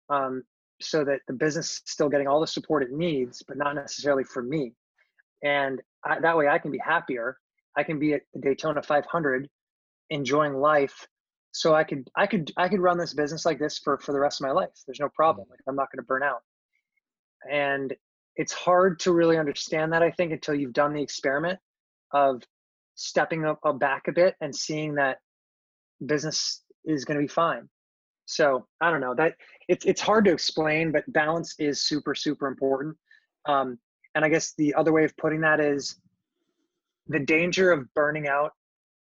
[0.08, 0.42] um,
[0.80, 4.24] so that the business is still getting all the support it needs but not necessarily
[4.24, 4.72] for me.
[5.42, 7.36] And I, that way i can be happier.
[7.76, 9.48] I can be at the daytona 500
[10.10, 11.06] enjoying life.
[11.52, 14.20] So i could i could i could run this business like this for for the
[14.20, 14.70] rest of my life.
[14.86, 15.44] There's no problem.
[15.44, 15.52] Mm-hmm.
[15.52, 16.42] Like i'm not going to burn out.
[17.50, 17.94] And
[18.36, 21.58] it's hard to really understand that i think until you've done the experiment
[22.12, 22.42] of
[22.94, 25.18] stepping up, up back a bit and seeing that
[26.04, 27.68] business is going to be fine
[28.26, 29.34] so i don't know that
[29.68, 32.96] it's it's hard to explain but balance is super super important
[33.48, 33.78] um,
[34.14, 36.00] and i guess the other way of putting that is
[37.08, 38.52] the danger of burning out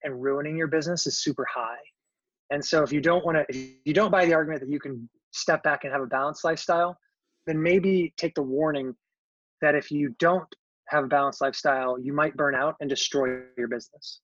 [0.03, 1.78] and ruining your business is super high
[2.51, 4.80] and so if you don't want to if you don't buy the argument that you
[4.80, 6.97] can step back and have a balanced lifestyle
[7.45, 8.95] then maybe take the warning
[9.61, 10.47] that if you don't
[10.88, 14.21] have a balanced lifestyle, you might burn out and destroy your business.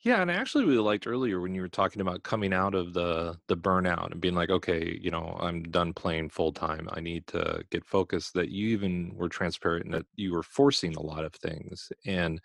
[0.00, 2.92] Yeah, and I actually really liked earlier when you were talking about coming out of
[2.92, 6.88] the the burnout and being like, okay, you know, I'm done playing full time.
[6.92, 8.34] I need to get focused.
[8.34, 11.90] That you even were transparent and that you were forcing a lot of things.
[12.04, 12.40] And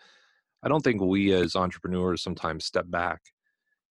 [0.63, 3.21] I don't think we as entrepreneurs sometimes step back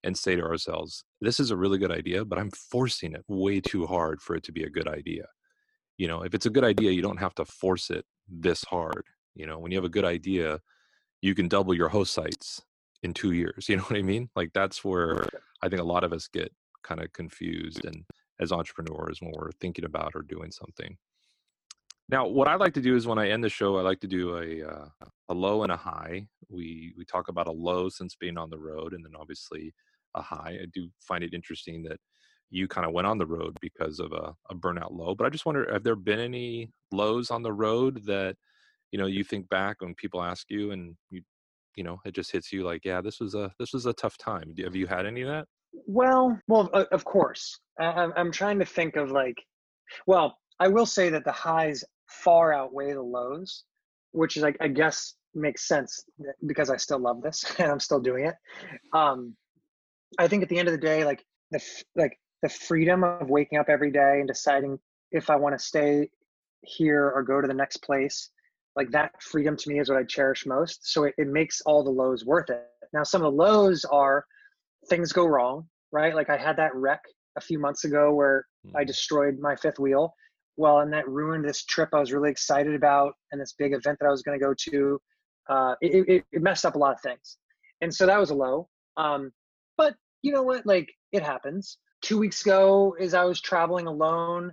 [0.04, 3.60] and say to ourselves, this is a really good idea, but I'm forcing it way
[3.60, 5.26] too hard for it to be a good idea
[5.98, 9.04] you know if it's a good idea you don't have to force it this hard
[9.34, 10.60] you know when you have a good idea
[11.22, 12.62] you can double your host sites
[13.02, 14.28] in two years you know what i mean?
[14.36, 15.26] Like that's where
[15.62, 18.04] i think a lot of us get kind of confused and
[18.40, 20.96] as entrepreneurs when we're thinking about or doing something.
[22.08, 24.08] Now what i like to do is when i end the show i like to
[24.08, 24.88] do a uh,
[25.30, 26.26] a low and a high.
[26.50, 29.72] We we talk about a low since being on the road and then obviously
[30.14, 30.58] a high.
[30.60, 31.98] I do find it interesting that
[32.50, 35.14] you kind of went on the road because of a, a burnout low.
[35.14, 38.34] But I just wonder, have there been any lows on the road that
[38.90, 41.22] you know you think back when people ask you and you
[41.76, 44.16] you know it just hits you like, yeah, this was a this was a tough
[44.18, 44.54] time.
[44.62, 45.46] Have you had any of that?
[45.86, 47.58] Well, well, of course.
[47.78, 49.36] I'm I'm trying to think of like,
[50.06, 53.64] well, I will say that the highs far outweigh the lows,
[54.12, 56.04] which is like I guess makes sense
[56.46, 58.34] because I still love this and I'm still doing it.
[58.92, 59.36] Um,
[60.18, 61.60] I think at the end of the day, like the
[61.96, 64.78] like the freedom of waking up every day and deciding
[65.12, 66.10] if I want to stay
[66.62, 68.30] here or go to the next place,
[68.80, 70.90] like that freedom to me is what I cherish most.
[70.90, 72.64] So it, it makes all the lows worth it.
[72.94, 74.24] Now, some of the lows are
[74.88, 76.14] things go wrong, right?
[76.14, 77.02] Like I had that wreck
[77.36, 78.72] a few months ago where mm.
[78.74, 80.14] I destroyed my fifth wheel.
[80.56, 83.98] Well, and that ruined this trip I was really excited about and this big event
[84.00, 84.98] that I was going to go to.
[85.50, 87.36] Uh, it, it, it, messed up a lot of things.
[87.82, 88.66] And so that was a low.
[88.96, 89.30] Um,
[89.76, 90.64] but you know what?
[90.64, 94.52] Like it happens two weeks ago as I was traveling alone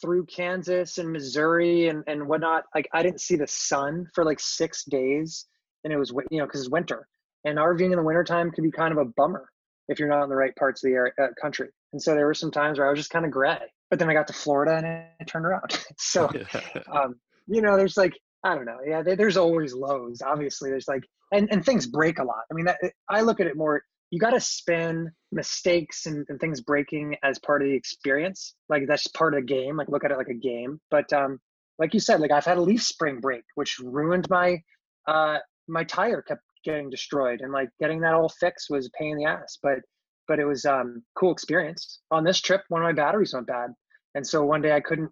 [0.00, 4.40] through Kansas and Missouri and, and whatnot, like I didn't see the sun for like
[4.40, 5.46] six days
[5.84, 7.06] and it was, you know, cause it's winter
[7.44, 9.48] and RVing in the wintertime can be kind of a bummer
[9.88, 11.68] if you're not in the right parts of the area, uh, country.
[11.92, 14.08] And so there were some times where I was just kind of gray, but then
[14.08, 15.78] I got to Florida and it turned around.
[15.98, 16.30] so,
[16.92, 18.12] um, you know, there's like,
[18.44, 18.78] I don't know.
[18.86, 19.02] Yeah.
[19.02, 20.22] There's always lows.
[20.22, 22.42] Obviously there's like, and, and things break a lot.
[22.50, 22.78] I mean, that,
[23.08, 27.38] I look at it more you got to spin mistakes and, and, things breaking as
[27.38, 28.54] part of the experience.
[28.68, 29.76] Like that's part of the game.
[29.76, 30.80] Like look at it like a game.
[30.90, 31.38] But um,
[31.78, 34.58] like you said, like I've had a leaf spring break, which ruined my
[35.06, 35.38] uh,
[35.68, 39.18] my tire kept getting destroyed, and like getting that all fixed was a pain in
[39.18, 39.58] the ass.
[39.62, 39.78] But
[40.26, 42.00] but it was um cool experience.
[42.10, 43.70] On this trip, one of my batteries went bad,
[44.14, 45.10] and so one day I couldn't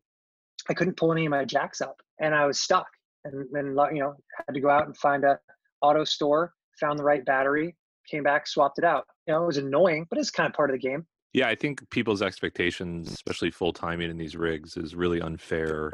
[0.68, 2.86] I couldn't pull any of my jacks up, and I was stuck.
[3.24, 4.14] And then you know
[4.46, 5.38] had to go out and find a
[5.80, 7.76] auto store, found the right battery,
[8.10, 9.06] came back, swapped it out.
[9.26, 11.06] You know, it was annoying, but it's kind of part of the game.
[11.32, 15.92] Yeah, I think people's expectations, especially full timing in these rigs, is really unfair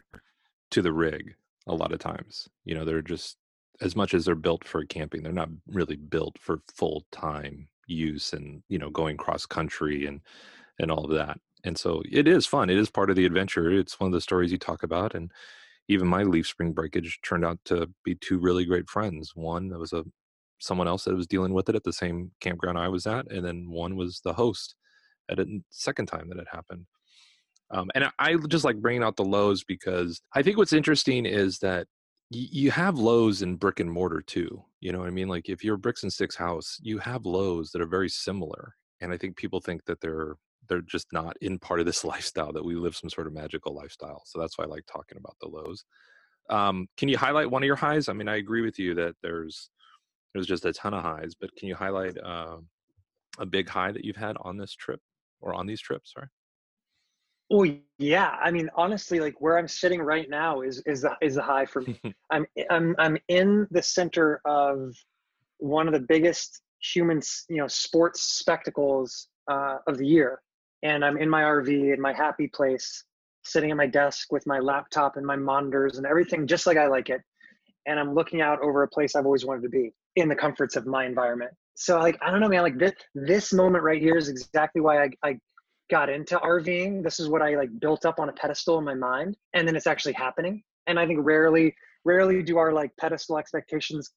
[0.71, 1.35] to the rig
[1.67, 2.49] a lot of times.
[2.65, 3.37] You know, they're just
[3.81, 8.33] as much as they're built for camping, they're not really built for full time use
[8.33, 10.21] and, you know, going cross country and
[10.79, 11.39] and all of that.
[11.65, 12.71] And so it is fun.
[12.71, 13.71] It is part of the adventure.
[13.71, 15.31] It's one of the stories you talk about and
[15.89, 19.33] even my leaf spring breakage turned out to be two really great friends.
[19.35, 20.05] One that was a
[20.65, 23.45] someone else that was dealing with it at the same campground I was at, and
[23.45, 24.75] then one was the host
[25.31, 26.87] at a second time that it happened.
[27.71, 31.27] Um, and I, I just like bringing out the lows because I think what's interesting
[31.27, 31.87] is that
[32.31, 34.65] y- you have lows in brick and mortar too.
[34.81, 35.29] You know what I mean?
[35.29, 38.75] Like if you're a bricks and sticks house, you have lows that are very similar.
[39.01, 40.37] And I think people think that they're
[40.69, 43.75] they're just not in part of this lifestyle that we live some sort of magical
[43.75, 44.23] lifestyle.
[44.27, 45.85] So that's why I like talking about the lows.
[46.51, 48.09] Um, can you highlight one of your highs?
[48.09, 49.71] I mean, I agree with you that there's
[50.35, 52.57] there's just a ton of highs, but can you highlight uh,
[53.39, 55.01] a big high that you've had on this trip
[55.41, 56.13] or on these trips?
[56.13, 56.27] Sorry.
[57.53, 57.67] Oh
[57.99, 61.43] yeah, I mean honestly, like where I'm sitting right now is is the is the
[61.43, 62.01] high for me.
[62.31, 64.95] I'm I'm I'm in the center of
[65.59, 70.41] one of the biggest human you know sports spectacles uh, of the year,
[70.83, 73.05] and I'm in my RV in my happy place,
[73.45, 76.89] sitting at my desk with my laptop and my monitors and everything just like I
[76.89, 77.21] like it,
[77.87, 80.77] and I'm looking out over a place I've always wanted to be in the comforts
[80.77, 81.53] of my environment.
[81.75, 82.63] So like I don't know, man.
[82.63, 85.39] Like this this moment right here is exactly why I I
[85.91, 87.03] got into RVing.
[87.03, 89.77] This is what I like built up on a pedestal in my mind, and then
[89.77, 90.63] it's actually happening.
[90.87, 94.11] And I think rarely, rarely do our like pedestal expectations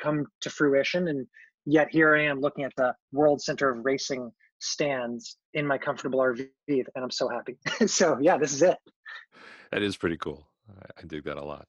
[0.00, 1.08] come to fruition.
[1.08, 1.26] And
[1.64, 4.30] yet here I am looking at the World Center of Racing
[4.60, 7.58] stands in my comfortable RV, and I'm so happy.
[7.86, 8.78] so yeah, this is it.
[9.72, 10.46] That is pretty cool.
[10.98, 11.66] I, dig that a lot.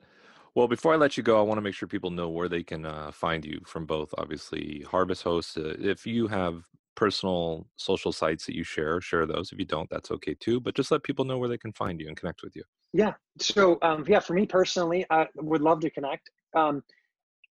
[0.60, 2.64] Well, before I let you go, I want to make sure people know where they
[2.64, 5.58] can uh, find you from both, obviously, Harvest Host.
[5.58, 9.54] Uh, if you have personal social sites that you share, share those.
[9.54, 10.60] If you don't, that's okay too.
[10.60, 12.64] But just let people know where they can find you and connect with you.
[12.92, 13.14] Yeah.
[13.40, 16.30] So um, yeah, for me personally, I would love to connect.
[16.54, 16.84] Um,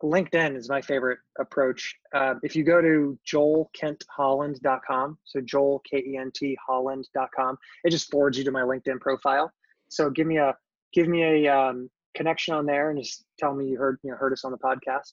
[0.03, 1.97] LinkedIn is my favorite approach.
[2.15, 8.39] Uh, if you go to joelkentholland.com, so Joel K N T Holland.com, it just forwards
[8.39, 9.53] you to my LinkedIn profile.
[9.91, 10.57] So give me a
[10.95, 14.17] give me a um, connection on there and just tell me you heard you know
[14.17, 15.13] heard us on the podcast.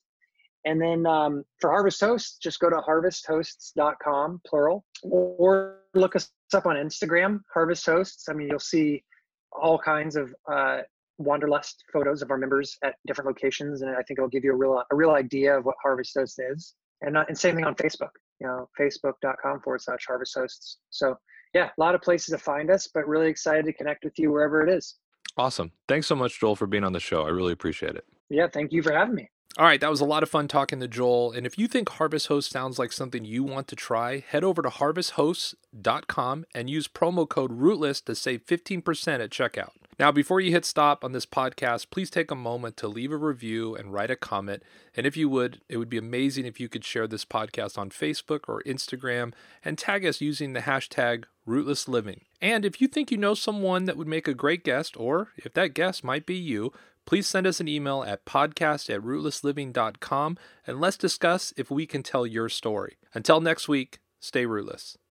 [0.63, 6.67] And then um, for Harvest Hosts, just go to harvesthosts.com, plural, or look us up
[6.67, 8.29] on Instagram, Harvest Hosts.
[8.29, 9.03] I mean, you'll see
[9.51, 10.81] all kinds of uh,
[11.17, 14.55] wanderlust photos of our members at different locations, and I think it'll give you a
[14.55, 16.75] real a real idea of what Harvest Hosts is.
[17.01, 20.77] And, uh, and same thing on Facebook, you know, facebook.com forward slash Harvest Hosts.
[20.91, 21.17] So
[21.53, 24.31] yeah, a lot of places to find us, but really excited to connect with you
[24.31, 24.95] wherever it is.
[25.37, 25.71] Awesome.
[25.87, 27.25] Thanks so much, Joel, for being on the show.
[27.25, 28.05] I really appreciate it.
[28.29, 29.29] Yeah, thank you for having me.
[29.57, 31.33] All right, that was a lot of fun talking to Joel.
[31.33, 34.61] And if you think Harvest Host sounds like something you want to try, head over
[34.61, 39.71] to harvesthosts.com and use promo code Rootless to save 15% at checkout.
[40.01, 43.17] Now, before you hit stop on this podcast, please take a moment to leave a
[43.17, 44.63] review and write a comment.
[44.97, 47.91] And if you would, it would be amazing if you could share this podcast on
[47.91, 49.31] Facebook or Instagram
[49.63, 52.21] and tag us using the hashtag Rootless Living.
[52.41, 55.53] And if you think you know someone that would make a great guest, or if
[55.53, 56.73] that guest might be you,
[57.05, 62.01] please send us an email at podcast at rootlessliving.com and let's discuss if we can
[62.01, 62.97] tell your story.
[63.13, 64.97] Until next week, stay rootless.